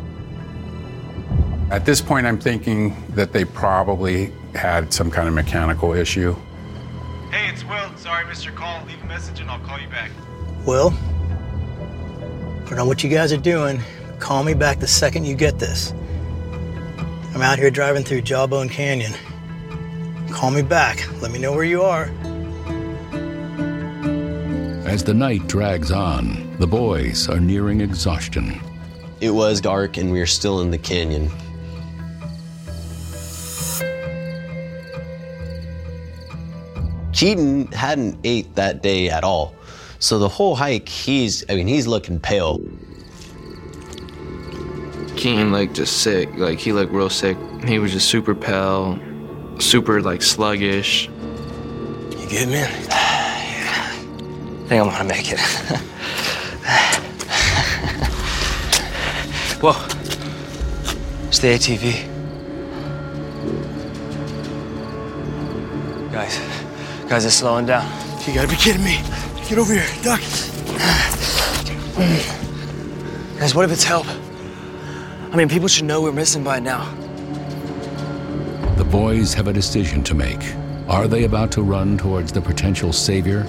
At 1.73 1.87
this 1.87 2.01
point, 2.01 2.27
I'm 2.27 2.37
thinking 2.37 2.95
that 3.15 3.33
they 3.33 3.45
probably 3.45 4.31
had 4.53 4.93
some 4.93 5.09
kind 5.09 5.27
of 5.27 5.33
mechanical 5.33 5.93
issue. 5.93 6.35
Hey, 7.31 7.49
it's 7.49 7.63
Will. 7.63 7.97
Sorry, 7.97 8.23
Mr. 8.25 8.53
Call. 8.53 8.85
Leave 8.85 9.01
a 9.01 9.07
message 9.07 9.39
and 9.39 9.49
I'll 9.49 9.59
call 9.61 9.79
you 9.79 9.87
back. 9.87 10.11
Will, 10.67 10.93
I 10.93 12.65
don't 12.67 12.77
know 12.77 12.85
what 12.85 13.03
you 13.03 13.09
guys 13.09 13.33
are 13.33 13.37
doing. 13.37 13.81
Call 14.19 14.43
me 14.43 14.53
back 14.53 14.81
the 14.81 14.87
second 14.87 15.25
you 15.25 15.33
get 15.33 15.57
this. 15.57 15.95
I'm 17.33 17.41
out 17.41 17.57
here 17.57 17.71
driving 17.71 18.03
through 18.03 18.21
Jawbone 18.21 18.69
Canyon. 18.69 19.13
Call 20.29 20.51
me 20.51 20.61
back. 20.61 21.11
Let 21.23 21.31
me 21.31 21.39
know 21.39 21.53
where 21.53 21.63
you 21.63 21.81
are. 21.81 22.03
As 24.85 25.03
the 25.03 25.15
night 25.15 25.47
drags 25.47 25.91
on, 25.91 26.55
the 26.59 26.67
boys 26.67 27.27
are 27.29 27.39
nearing 27.39 27.81
exhaustion. 27.81 28.61
It 29.21 29.31
was 29.31 29.59
dark 29.59 29.97
and 29.97 30.11
we 30.11 30.21
are 30.21 30.27
still 30.27 30.61
in 30.61 30.69
the 30.69 30.77
canyon. 30.77 31.31
Keyton 37.13 37.67
hadn't 37.67 38.17
ate 38.23 38.55
that 38.55 38.81
day 38.81 39.09
at 39.09 39.23
all. 39.23 39.55
So 39.99 40.19
the 40.19 40.27
whole 40.27 40.55
hike, 40.55 40.89
he's, 40.89 41.45
I 41.49 41.55
mean, 41.55 41.67
he's 41.67 41.87
looking 41.87 42.19
pale. 42.19 42.59
Keyton 45.15 45.51
looked 45.51 45.75
just 45.75 46.01
sick. 46.01 46.29
Like 46.35 46.59
he 46.59 46.73
looked 46.73 46.91
real 46.91 47.09
sick. 47.09 47.37
He 47.65 47.79
was 47.79 47.93
just 47.93 48.09
super 48.09 48.35
pale, 48.35 48.99
super 49.59 50.01
like 50.01 50.21
sluggish. 50.21 51.07
You 51.07 52.27
good, 52.29 52.49
man? 52.49 52.69
yeah. 52.89 53.91
I 53.91 54.67
think 54.67 54.83
I'm 54.83 54.89
gonna 54.89 55.03
make 55.05 55.31
it. 55.31 55.39
Whoa. 59.61 59.75
It's 61.27 61.39
the 61.39 61.47
ATV. 61.47 62.12
Guys, 67.13 67.25
it's 67.25 67.35
slowing 67.35 67.67
down. 67.67 67.85
You 68.25 68.33
gotta 68.33 68.47
be 68.47 68.55
kidding 68.55 68.83
me. 68.83 68.97
Get 69.47 69.59
over 69.59 69.71
here, 69.71 69.85
duck. 70.01 70.19
Guys, 73.37 73.53
what 73.53 73.65
if 73.65 73.71
it's 73.71 73.83
help? 73.83 74.07
I 75.31 75.35
mean, 75.35 75.47
people 75.47 75.67
should 75.67 75.85
know 75.85 76.01
we're 76.01 76.11
missing 76.11 76.43
by 76.43 76.59
now. 76.59 76.91
The 78.77 78.83
boys 78.83 79.31
have 79.35 79.47
a 79.47 79.53
decision 79.53 80.03
to 80.05 80.15
make. 80.15 80.41
Are 80.87 81.07
they 81.07 81.25
about 81.25 81.51
to 81.51 81.61
run 81.61 81.99
towards 81.99 82.31
the 82.31 82.41
potential 82.41 82.91
savior 82.91 83.45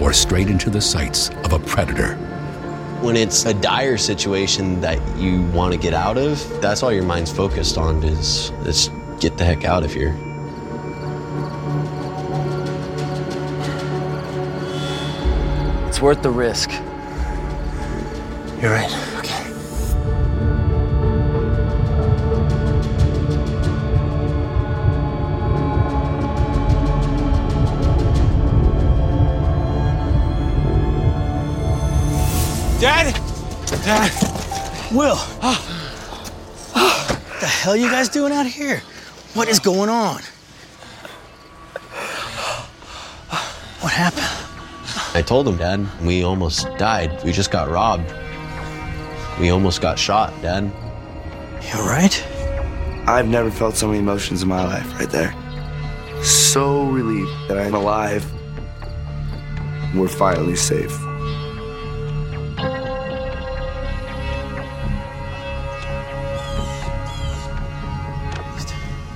or 0.00 0.12
straight 0.12 0.46
into 0.46 0.70
the 0.70 0.80
sights 0.80 1.30
of 1.42 1.52
a 1.52 1.58
predator? 1.58 2.14
When 3.02 3.16
it's 3.16 3.44
a 3.44 3.54
dire 3.54 3.96
situation 3.96 4.80
that 4.82 5.00
you 5.18 5.42
want 5.50 5.72
to 5.72 5.80
get 5.80 5.94
out 5.94 6.16
of, 6.16 6.38
that's 6.62 6.84
all 6.84 6.92
your 6.92 7.02
mind's 7.02 7.32
focused 7.32 7.76
on 7.76 8.04
is, 8.04 8.50
is 8.64 8.88
get 9.18 9.36
the 9.36 9.44
heck 9.44 9.64
out 9.64 9.82
of 9.82 9.92
here. 9.92 10.16
It's 16.00 16.04
worth 16.06 16.22
the 16.22 16.30
risk. 16.30 16.70
You're 18.62 18.72
right. 18.72 18.90
Okay. 19.18 19.44
Dad! 32.80 33.14
Dad! 33.84 34.10
Will! 34.94 35.16
Ah. 35.42 35.60
what 37.28 37.40
the 37.40 37.46
hell 37.46 37.76
you 37.76 37.90
guys 37.90 38.08
doing 38.08 38.32
out 38.32 38.46
here? 38.46 38.78
What 39.34 39.48
is 39.48 39.58
going 39.58 39.90
on? 39.90 40.22
What 43.82 43.92
happened? 43.92 44.40
I 45.20 45.22
told 45.22 45.46
him, 45.46 45.58
Dad, 45.58 45.86
we 46.02 46.22
almost 46.22 46.66
died. 46.78 47.22
We 47.22 47.32
just 47.32 47.50
got 47.50 47.68
robbed. 47.68 48.10
We 49.38 49.50
almost 49.50 49.82
got 49.82 49.98
shot, 49.98 50.32
Dad. 50.40 50.72
You 51.60 51.78
alright? 51.78 52.26
I've 53.06 53.28
never 53.28 53.50
felt 53.50 53.76
so 53.76 53.88
many 53.88 53.98
emotions 53.98 54.42
in 54.42 54.48
my 54.48 54.64
life 54.64 54.90
right 54.98 55.10
there. 55.10 55.34
So 56.22 56.84
relieved 56.84 57.30
that 57.48 57.58
I'm 57.58 57.74
alive. 57.74 58.24
We're 59.94 60.08
finally 60.08 60.56
safe. 60.56 60.98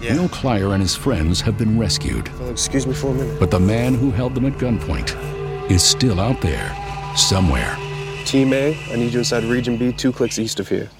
Will 0.02 0.28
Kleier 0.28 0.74
and 0.74 0.82
his 0.82 0.94
friends 0.94 1.40
have 1.40 1.56
been 1.56 1.78
rescued. 1.78 2.28
excuse 2.50 2.86
me 2.86 2.92
for 2.92 3.06
a 3.06 3.14
minute. 3.14 3.40
But 3.40 3.50
the 3.50 3.58
man 3.58 3.94
who 3.94 4.10
held 4.10 4.34
them 4.34 4.44
at 4.44 4.52
gunpoint 4.58 5.33
is 5.70 5.82
still 5.82 6.20
out 6.20 6.40
there, 6.40 6.74
somewhere. 7.16 7.76
Team 8.24 8.52
A, 8.52 8.76
I 8.90 8.96
need 8.96 9.12
you 9.12 9.20
inside 9.20 9.44
Region 9.44 9.76
B, 9.76 9.92
two 9.92 10.12
clicks 10.12 10.38
east 10.38 10.60
of 10.60 10.68
here. 10.68 10.90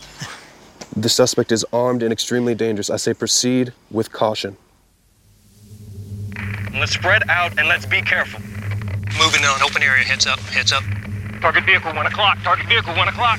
The 0.96 1.08
suspect 1.08 1.52
is 1.52 1.64
armed 1.72 2.02
and 2.02 2.12
extremely 2.12 2.54
dangerous. 2.54 2.88
I 2.88 2.96
say 2.96 3.14
proceed 3.14 3.72
with 3.90 4.12
caution. 4.12 4.56
Let's 6.72 6.92
spread 6.92 7.28
out 7.28 7.58
and 7.58 7.68
let's 7.68 7.86
be 7.86 8.00
careful. 8.00 8.40
Moving 9.18 9.44
on, 9.44 9.62
open 9.62 9.82
area, 9.82 10.04
heads 10.04 10.26
up, 10.26 10.38
heads 10.40 10.72
up. 10.72 10.82
Target 11.40 11.64
vehicle, 11.64 11.92
one 11.94 12.06
o'clock. 12.06 12.38
Target 12.42 12.66
vehicle, 12.66 12.94
one 12.94 13.08
o'clock. 13.08 13.38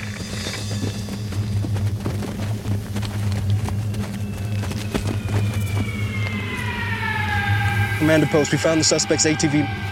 Commander 7.98 8.28
Post, 8.28 8.52
we 8.52 8.58
found 8.58 8.80
the 8.80 8.84
suspect's 8.84 9.26
ATV. 9.26 9.85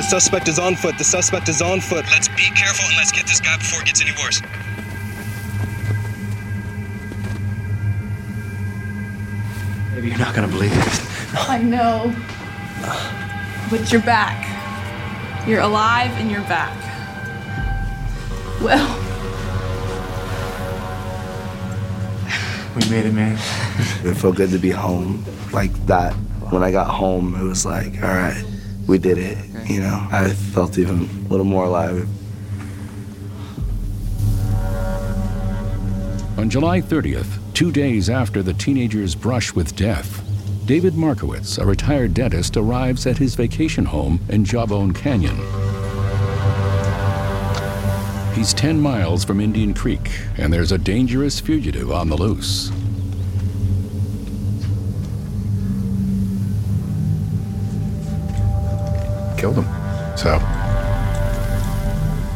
The 0.00 0.06
suspect 0.06 0.48
is 0.48 0.58
on 0.58 0.76
foot. 0.76 0.96
The 0.96 1.04
suspect 1.04 1.50
is 1.50 1.60
on 1.60 1.78
foot. 1.78 2.06
Let's 2.06 2.28
be 2.28 2.48
careful 2.56 2.86
and 2.86 2.96
let's 2.96 3.12
get 3.12 3.26
this 3.26 3.38
guy 3.38 3.58
before 3.58 3.82
it 3.82 3.84
gets 3.84 4.00
any 4.00 4.12
worse. 4.12 4.40
Maybe 9.92 10.08
you're 10.08 10.18
not 10.18 10.34
gonna 10.34 10.48
believe 10.48 10.74
this. 10.74 11.06
I 11.50 11.60
know. 11.60 12.14
But 13.68 13.92
you're 13.92 14.00
back. 14.00 14.48
You're 15.46 15.60
alive 15.60 16.12
and 16.12 16.30
you're 16.30 16.48
back. 16.48 16.74
Well, 18.62 18.88
We 22.74 22.88
made 22.88 23.04
it, 23.04 23.12
man. 23.12 23.34
It 24.02 24.16
felt 24.16 24.36
good 24.36 24.48
to 24.50 24.58
be 24.58 24.70
home 24.70 25.22
like 25.52 25.72
that. 25.84 26.14
When 26.48 26.62
I 26.62 26.70
got 26.70 26.86
home, 26.86 27.34
it 27.34 27.42
was 27.42 27.66
like, 27.66 28.02
all 28.02 28.08
right, 28.08 28.44
we 28.90 28.98
did 28.98 29.18
it. 29.18 29.38
You 29.70 29.80
know, 29.80 30.08
I 30.10 30.30
felt 30.30 30.76
even 30.76 31.08
a 31.26 31.28
little 31.28 31.46
more 31.46 31.64
alive. 31.64 32.08
On 36.36 36.50
July 36.50 36.80
30th, 36.80 37.38
two 37.54 37.70
days 37.70 38.10
after 38.10 38.42
the 38.42 38.52
teenager's 38.52 39.14
brush 39.14 39.54
with 39.54 39.76
death, 39.76 40.26
David 40.66 40.96
Markowitz, 40.96 41.58
a 41.58 41.64
retired 41.64 42.14
dentist, 42.14 42.56
arrives 42.56 43.06
at 43.06 43.18
his 43.18 43.36
vacation 43.36 43.84
home 43.84 44.20
in 44.28 44.44
Jawbone 44.44 44.92
Canyon. 44.92 45.36
He's 48.34 48.52
10 48.54 48.80
miles 48.80 49.24
from 49.24 49.40
Indian 49.40 49.72
Creek, 49.72 50.10
and 50.36 50.52
there's 50.52 50.72
a 50.72 50.78
dangerous 50.78 51.38
fugitive 51.38 51.92
on 51.92 52.08
the 52.08 52.16
loose. 52.16 52.72
Killed 59.40 59.56
him. 59.56 59.64
So 60.18 60.38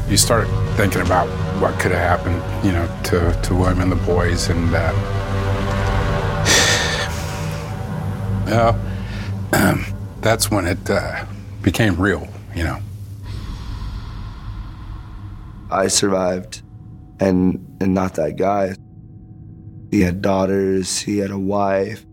you 0.09 0.17
start 0.17 0.49
thinking 0.77 1.03
about 1.03 1.29
what 1.61 1.79
could 1.79 1.93
have 1.93 2.01
happened, 2.01 2.43
you 2.65 2.73
know, 2.73 2.87
to, 3.05 3.39
to 3.43 3.55
William 3.55 3.81
and 3.81 3.93
the 3.93 3.97
boys, 4.07 4.49
and 4.49 4.75
uh, 4.75 4.93
well, 8.47 8.81
that's 10.23 10.51
when 10.51 10.67
it 10.67 10.89
uh, 10.89 11.27
became 11.61 12.01
real, 12.01 12.27
you 12.55 12.65
know. 12.65 12.79
I 15.71 15.89
survived, 15.89 16.63
and 17.21 17.77
and 17.81 17.93
not 17.93 18.15
that 18.15 18.37
guy. 18.37 18.77
He 19.91 20.01
had 20.01 20.23
daughters. 20.23 21.01
He 21.01 21.19
had 21.19 21.31
a 21.31 21.39
wife. 21.39 22.07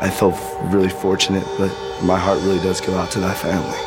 I 0.00 0.08
felt 0.08 0.34
really 0.72 0.88
fortunate, 0.88 1.46
but 1.58 1.70
my 2.02 2.18
heart 2.18 2.38
really 2.40 2.58
does 2.60 2.80
go 2.80 2.96
out 2.96 3.10
to 3.12 3.20
that 3.20 3.36
family. 3.36 3.78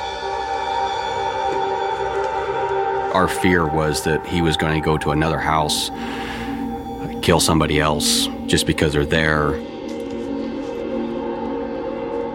Our 3.15 3.27
fear 3.27 3.65
was 3.67 4.03
that 4.03 4.25
he 4.27 4.41
was 4.41 4.55
going 4.55 4.79
to 4.79 4.85
go 4.85 4.97
to 4.99 5.11
another 5.11 5.39
house, 5.39 5.89
kill 7.23 7.39
somebody 7.39 7.79
else 7.79 8.27
just 8.45 8.67
because 8.67 8.93
they're 8.93 9.05
there. 9.05 9.51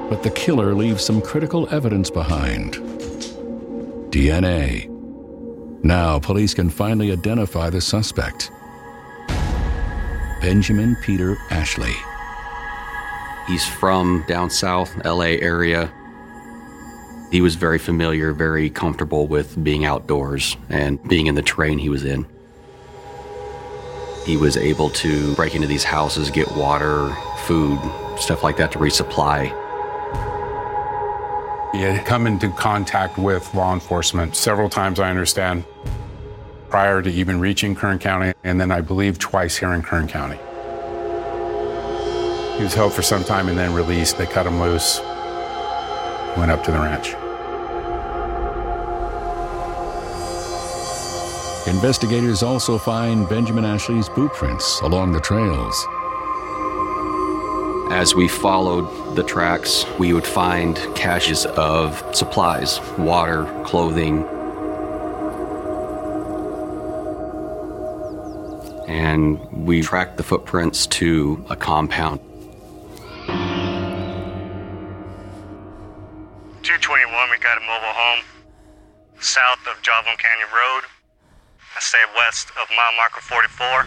But 0.09 0.23
the 0.23 0.31
killer 0.35 0.75
leaves 0.75 1.05
some 1.05 1.21
critical 1.21 1.69
evidence 1.73 2.11
behind 2.11 2.75
DNA. 4.11 4.89
Now, 5.85 6.19
police 6.19 6.55
can 6.55 6.71
finally 6.71 7.13
identify 7.13 7.71
the 7.71 7.81
suspect 7.81 8.51
Benjamin 10.41 10.97
Peter 11.03 11.37
Ashley. 11.51 11.95
He's 13.49 13.67
from 13.67 14.25
down 14.29 14.51
south, 14.51 14.95
LA 15.07 15.39
area. 15.41 15.91
He 17.31 17.41
was 17.41 17.55
very 17.55 17.79
familiar, 17.79 18.35
very 18.35 18.69
comfortable 18.69 19.27
with 19.27 19.63
being 19.65 19.87
outdoors 19.87 20.55
and 20.69 21.03
being 21.09 21.27
in 21.27 21.35
the 21.35 21.43
terrain 21.43 21.79
he 21.79 21.89
was 21.89 22.05
in. 22.05 22.27
He 24.27 24.37
was 24.37 24.59
able 24.59 24.91
to 24.91 25.35
break 25.35 25.55
into 25.55 25.67
these 25.67 25.85
houses, 25.85 26.31
get 26.31 26.51
water, 26.53 27.17
food, 27.47 27.79
stuff 28.19 28.45
like 28.45 28.59
that 28.59 28.73
to 28.73 28.79
resupply. 28.79 29.47
He 31.73 31.81
had 31.81 32.05
come 32.05 32.27
into 32.27 32.51
contact 32.51 33.17
with 33.17 33.55
law 33.55 33.73
enforcement 33.73 34.37
several 34.37 34.69
times, 34.69 35.01
I 35.01 35.09
understand, 35.09 35.65
prior 36.69 37.01
to 37.01 37.11
even 37.11 37.41
reaching 37.41 37.75
Kern 37.75 37.99
County, 37.99 38.35
and 38.45 38.61
then 38.61 38.71
I 38.71 38.83
believe 38.83 39.19
twice 39.19 39.57
here 39.57 39.73
in 39.73 39.83
Kern 39.83 40.07
County. 40.07 40.39
He 42.59 42.65
was 42.65 42.75
held 42.75 42.93
for 42.93 43.03
some 43.03 43.23
time 43.23 43.49
and 43.49 43.57
then 43.57 43.73
released. 43.73 44.19
They 44.19 44.27
cut 44.27 44.45
him 44.45 44.61
loose, 44.61 44.99
went 46.37 46.51
up 46.51 46.65
to 46.65 46.73
the 46.73 46.79
ranch. 46.79 47.15
Investigators 51.69 52.43
also 52.43 52.77
find 52.77 53.29
Benjamin 53.29 53.65
Ashley's 53.65 54.09
boot 54.09 54.33
prints 54.33 54.81
along 54.81 55.13
the 55.13 55.21
trails. 55.21 55.87
As 57.93 58.17
we 58.17 58.27
followed 58.27 59.15
the 59.15 59.23
tracks, 59.23 59.87
we 59.97 60.13
would 60.13 60.27
find 60.27 60.77
caches 60.97 61.47
of 61.47 62.03
supplies, 62.13 62.81
water, 62.99 63.45
clothing. 63.65 64.25
And 68.89 69.39
we 69.67 69.81
tracked 69.83 70.17
the 70.17 70.25
footprints 70.25 70.89
to 70.89 71.45
a 71.51 71.55
compound. 71.55 72.19
I 81.89 81.91
say 81.91 82.05
west 82.19 82.51
of 82.61 82.69
mile 82.77 82.93
marker 82.97 83.23
44. 83.23 83.87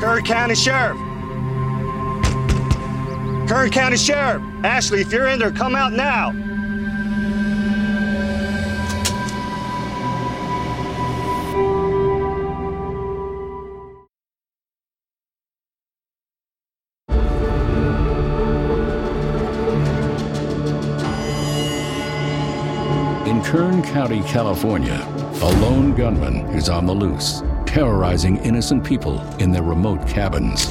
Kern 0.00 0.24
County 0.24 0.54
Sheriff. 0.54 0.96
Kern 3.46 3.70
County 3.70 3.98
Sheriff. 3.98 4.42
Ashley, 4.64 5.02
if 5.02 5.12
you're 5.12 5.28
in 5.28 5.38
there, 5.38 5.50
come 5.50 5.74
out 5.74 5.92
now. 5.92 6.30
County, 23.92 24.22
California, 24.24 25.02
a 25.40 25.50
lone 25.62 25.94
gunman 25.94 26.46
is 26.54 26.68
on 26.68 26.84
the 26.84 26.92
loose, 26.92 27.42
terrorizing 27.64 28.36
innocent 28.44 28.84
people 28.84 29.18
in 29.38 29.50
their 29.50 29.62
remote 29.62 30.06
cabins. 30.06 30.66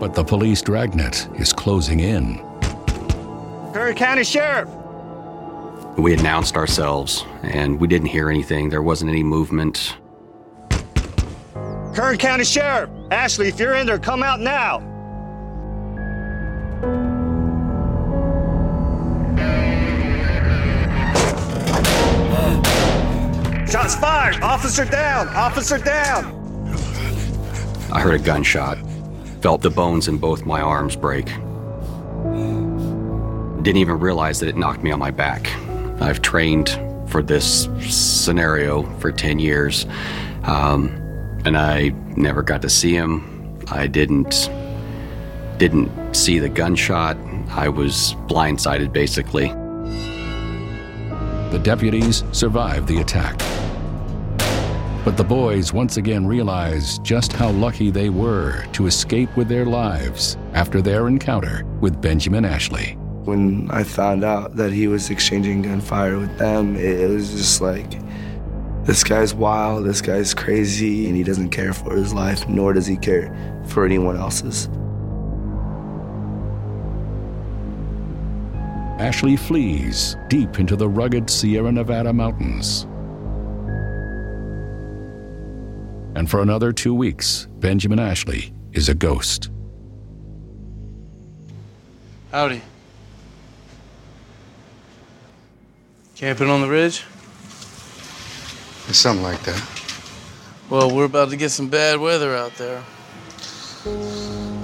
But 0.00 0.14
the 0.14 0.24
police 0.24 0.60
dragnet 0.60 1.28
is 1.38 1.52
closing 1.52 2.00
in. 2.00 2.38
Kern 3.72 3.94
County 3.94 4.24
Sheriff. 4.24 4.68
We 5.96 6.14
announced 6.14 6.56
ourselves, 6.56 7.24
and 7.44 7.78
we 7.80 7.86
didn't 7.86 8.08
hear 8.08 8.28
anything. 8.28 8.68
There 8.68 8.82
wasn't 8.82 9.12
any 9.12 9.22
movement. 9.22 9.96
Kern 11.94 12.18
County 12.18 12.44
Sheriff. 12.44 12.90
Ashley, 13.12 13.46
if 13.46 13.60
you're 13.60 13.74
in 13.74 13.86
there, 13.86 14.00
come 14.00 14.24
out 14.24 14.40
now. 14.40 14.93
Shots 23.84 23.96
fired. 23.96 24.42
Officer 24.42 24.86
down. 24.86 25.28
Officer 25.28 25.76
down. 25.76 26.24
I 27.92 28.00
heard 28.00 28.14
a 28.14 28.18
gunshot, 28.18 28.78
felt 29.42 29.60
the 29.60 29.68
bones 29.68 30.08
in 30.08 30.16
both 30.16 30.46
my 30.46 30.62
arms 30.62 30.96
break. 30.96 31.26
Didn't 33.62 33.76
even 33.76 34.00
realize 34.00 34.40
that 34.40 34.48
it 34.48 34.56
knocked 34.56 34.82
me 34.82 34.90
on 34.90 34.98
my 34.98 35.10
back. 35.10 35.54
I've 36.00 36.22
trained 36.22 36.80
for 37.08 37.22
this 37.22 37.68
scenario 37.82 38.84
for 39.00 39.12
10 39.12 39.38
years, 39.38 39.84
um, 40.44 40.88
and 41.44 41.54
I 41.54 41.90
never 42.16 42.40
got 42.42 42.62
to 42.62 42.70
see 42.70 42.94
him. 42.94 43.60
I 43.70 43.86
didn't 43.86 44.48
didn't 45.58 46.14
see 46.16 46.38
the 46.38 46.48
gunshot. 46.48 47.18
I 47.50 47.68
was 47.68 48.14
blindsided 48.28 48.94
basically. 48.94 49.48
The 51.50 51.60
deputies 51.62 52.24
survived 52.32 52.88
the 52.88 53.02
attack. 53.02 53.43
But 55.04 55.18
the 55.18 55.24
boys 55.24 55.70
once 55.74 55.98
again 55.98 56.26
realized 56.26 57.04
just 57.04 57.30
how 57.30 57.50
lucky 57.50 57.90
they 57.90 58.08
were 58.08 58.64
to 58.72 58.86
escape 58.86 59.36
with 59.36 59.48
their 59.48 59.66
lives 59.66 60.38
after 60.54 60.80
their 60.80 61.08
encounter 61.08 61.62
with 61.80 62.00
Benjamin 62.00 62.46
Ashley. 62.46 62.92
When 63.24 63.70
I 63.70 63.84
found 63.84 64.24
out 64.24 64.56
that 64.56 64.72
he 64.72 64.88
was 64.88 65.10
exchanging 65.10 65.60
gunfire 65.60 66.18
with 66.18 66.38
them, 66.38 66.74
it, 66.76 67.00
it 67.00 67.10
was 67.10 67.32
just 67.32 67.60
like, 67.60 67.90
this 68.84 69.04
guy's 69.04 69.34
wild, 69.34 69.84
this 69.84 70.00
guy's 70.00 70.32
crazy, 70.32 71.06
and 71.06 71.14
he 71.14 71.22
doesn't 71.22 71.50
care 71.50 71.74
for 71.74 71.94
his 71.94 72.14
life, 72.14 72.48
nor 72.48 72.72
does 72.72 72.86
he 72.86 72.96
care 72.96 73.62
for 73.66 73.84
anyone 73.84 74.16
else's. 74.16 74.70
Ashley 78.98 79.36
flees 79.36 80.16
deep 80.28 80.58
into 80.58 80.76
the 80.76 80.88
rugged 80.88 81.28
Sierra 81.28 81.72
Nevada 81.72 82.12
mountains. 82.12 82.86
And 86.14 86.30
for 86.30 86.40
another 86.42 86.72
two 86.72 86.94
weeks, 86.94 87.48
Benjamin 87.58 87.98
Ashley 87.98 88.52
is 88.72 88.88
a 88.88 88.94
ghost. 88.94 89.50
Howdy. 92.30 92.62
Camping 96.16 96.48
on 96.48 96.60
the 96.60 96.68
ridge? 96.68 97.04
Something 98.92 99.24
like 99.24 99.40
that. 99.42 99.60
Well, 100.70 100.94
we're 100.94 101.04
about 101.04 101.30
to 101.30 101.36
get 101.36 101.50
some 101.50 101.68
bad 101.68 101.98
weather 101.98 102.34
out 102.36 102.54
there. 102.54 102.82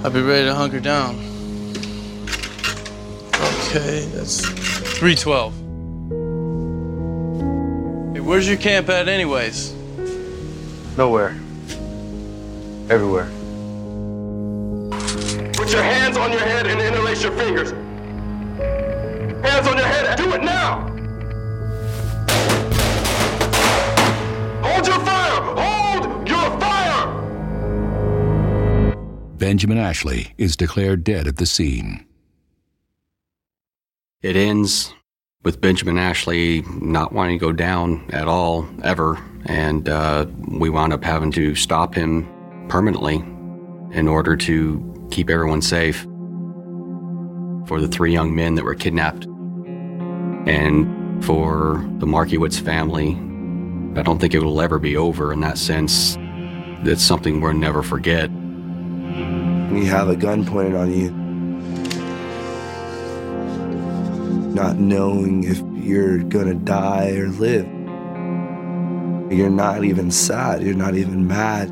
I'll 0.03 0.09
be 0.09 0.21
ready 0.21 0.45
to 0.45 0.55
hunker 0.55 0.79
down. 0.79 1.15
Okay, 3.69 4.05
that's 4.13 4.45
312. 4.99 5.53
Hey, 8.13 8.19
where's 8.19 8.47
your 8.47 8.57
camp 8.57 8.89
at, 8.89 9.07
anyways? 9.07 9.73
Nowhere. 10.97 11.40
Everywhere. 12.91 13.29
Put 15.53 15.71
your 15.71 15.81
hands 15.81 16.17
on 16.17 16.29
your 16.33 16.41
head 16.41 16.67
and 16.67 16.81
interlace 16.81 17.23
your 17.23 17.31
fingers. 17.37 17.71
Hands 19.45 19.65
on 19.65 19.77
your 19.77 19.87
head. 19.87 20.17
Do 20.17 20.33
it 20.33 20.43
now. 20.43 20.81
Hold 24.61 24.87
your 24.87 24.99
fire. 25.05 25.41
Hold 25.55 26.27
your 26.27 26.59
fire. 26.59 27.07
Benjamin 29.37 29.77
Ashley 29.77 30.33
is 30.37 30.57
declared 30.57 31.05
dead 31.05 31.27
at 31.27 31.37
the 31.37 31.45
scene. 31.45 32.05
It 34.21 34.35
ends 34.35 34.93
with 35.43 35.61
Benjamin 35.61 35.97
Ashley 35.97 36.61
not 36.81 37.13
wanting 37.13 37.39
to 37.39 37.45
go 37.45 37.53
down 37.53 38.09
at 38.11 38.27
all, 38.27 38.67
ever. 38.83 39.17
And 39.45 39.87
uh, 39.87 40.25
we 40.45 40.69
wound 40.69 40.91
up 40.91 41.05
having 41.05 41.31
to 41.31 41.55
stop 41.55 41.95
him 41.95 42.27
permanently 42.69 43.15
in 43.97 44.07
order 44.07 44.35
to 44.37 45.07
keep 45.11 45.29
everyone 45.29 45.61
safe 45.61 46.03
for 47.67 47.79
the 47.79 47.87
three 47.87 48.11
young 48.11 48.33
men 48.33 48.55
that 48.55 48.63
were 48.63 48.75
kidnapped. 48.75 49.25
And 50.47 51.23
for 51.23 51.85
the 51.99 52.05
Markiewicz 52.05 52.59
family, 52.59 53.11
I 53.99 54.03
don't 54.03 54.19
think 54.19 54.33
it 54.33 54.39
will 54.39 54.61
ever 54.61 54.79
be 54.79 54.97
over 54.97 55.31
in 55.33 55.41
that 55.41 55.57
sense. 55.57 56.17
It's 56.83 57.03
something 57.03 57.41
we'll 57.41 57.53
never 57.53 57.83
forget. 57.83 58.31
You 58.31 59.85
have 59.85 60.09
a 60.09 60.15
gun 60.15 60.45
pointed 60.45 60.75
on 60.75 60.91
you, 60.91 61.11
not 64.53 64.77
knowing 64.77 65.43
if 65.43 65.61
you're 65.85 66.19
gonna 66.23 66.55
die 66.55 67.11
or 67.11 67.27
live. 67.29 67.67
You're 69.31 69.49
not 69.49 69.83
even 69.83 70.11
sad, 70.11 70.61
you're 70.63 70.73
not 70.73 70.95
even 70.95 71.27
mad. 71.27 71.69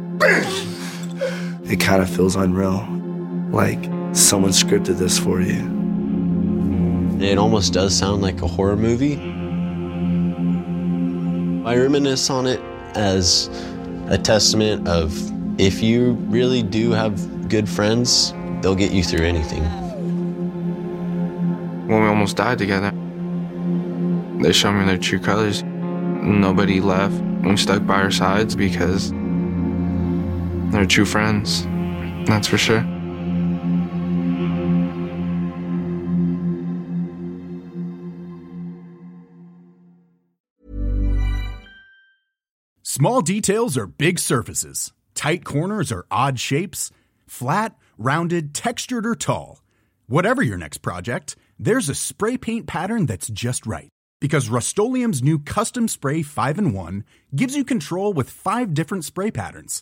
It 1.70 1.80
kind 1.80 2.01
of 2.01 2.09
feels 2.09 2.36
unreal. 2.36 2.88
Like 3.51 3.84
someone 4.15 4.51
scripted 4.51 4.97
this 4.97 5.20
for 5.20 5.39
you. 5.39 5.78
It 7.22 7.38
almost 7.38 7.74
does 7.74 7.95
sound 7.95 8.24
like 8.24 8.41
a 8.41 8.47
horror 8.47 8.76
movie. 8.76 9.17
I 11.67 11.76
reminisce 11.76 12.32
on 12.32 12.47
it 12.47 12.59
as 12.95 13.49
a 14.07 14.17
testament 14.17 14.88
of 14.88 15.13
if 15.61 15.84
you 15.84 16.13
really 16.30 16.63
do 16.63 16.89
have 16.91 17.49
good 17.49 17.70
friends, 17.70 18.34
they'll 18.61 18.74
get 18.74 18.91
you 18.91 19.03
through 19.03 19.28
anything. 19.28 19.63
When 21.88 22.01
we 22.01 22.07
almost 22.07 22.38
died 22.38 22.57
together, 22.57 22.91
they 24.41 24.53
showed 24.53 24.74
me 24.74 24.86
their 24.86 24.97
true 24.97 25.20
colors. 25.20 25.61
Nobody 25.63 26.82
left. 26.82 27.13
We 27.43 27.57
stuck 27.57 27.86
by 27.86 28.01
our 28.01 28.11
sides 28.11 28.55
because 28.55 29.11
they're 30.72 30.86
true 30.86 31.05
friends, 31.05 31.63
that's 32.28 32.47
for 32.47 32.57
sure. 32.57 32.86
Small 42.84 43.22
details 43.22 43.78
are 43.78 43.88
big 43.88 44.20
surfaces, 44.20 44.91
tight 45.15 45.45
corners 45.45 45.91
are 45.91 46.05
odd 46.11 46.39
shapes, 46.39 46.91
flat, 47.26 47.76
rounded, 47.97 48.53
textured, 48.53 49.05
or 49.05 49.15
tall. 49.15 49.61
Whatever 50.07 50.41
your 50.41 50.57
next 50.57 50.80
project, 50.80 51.36
there's 51.57 51.88
a 51.88 51.95
spray 51.95 52.38
paint 52.38 52.67
pattern 52.67 53.05
that's 53.05 53.28
just 53.30 53.65
right. 53.65 53.89
Because 54.20 54.49
Rust-Oleum 54.49 55.13
Custom 55.45 55.88
Spray 55.88 56.24
5 56.24 56.57
and 56.57 56.74
1 56.74 57.03
gives 57.36 57.55
you 57.55 57.63
control 57.63 58.11
with 58.11 58.30
five 58.30 58.74
different 58.74 59.05
spray 59.05 59.32
patterns 59.32 59.82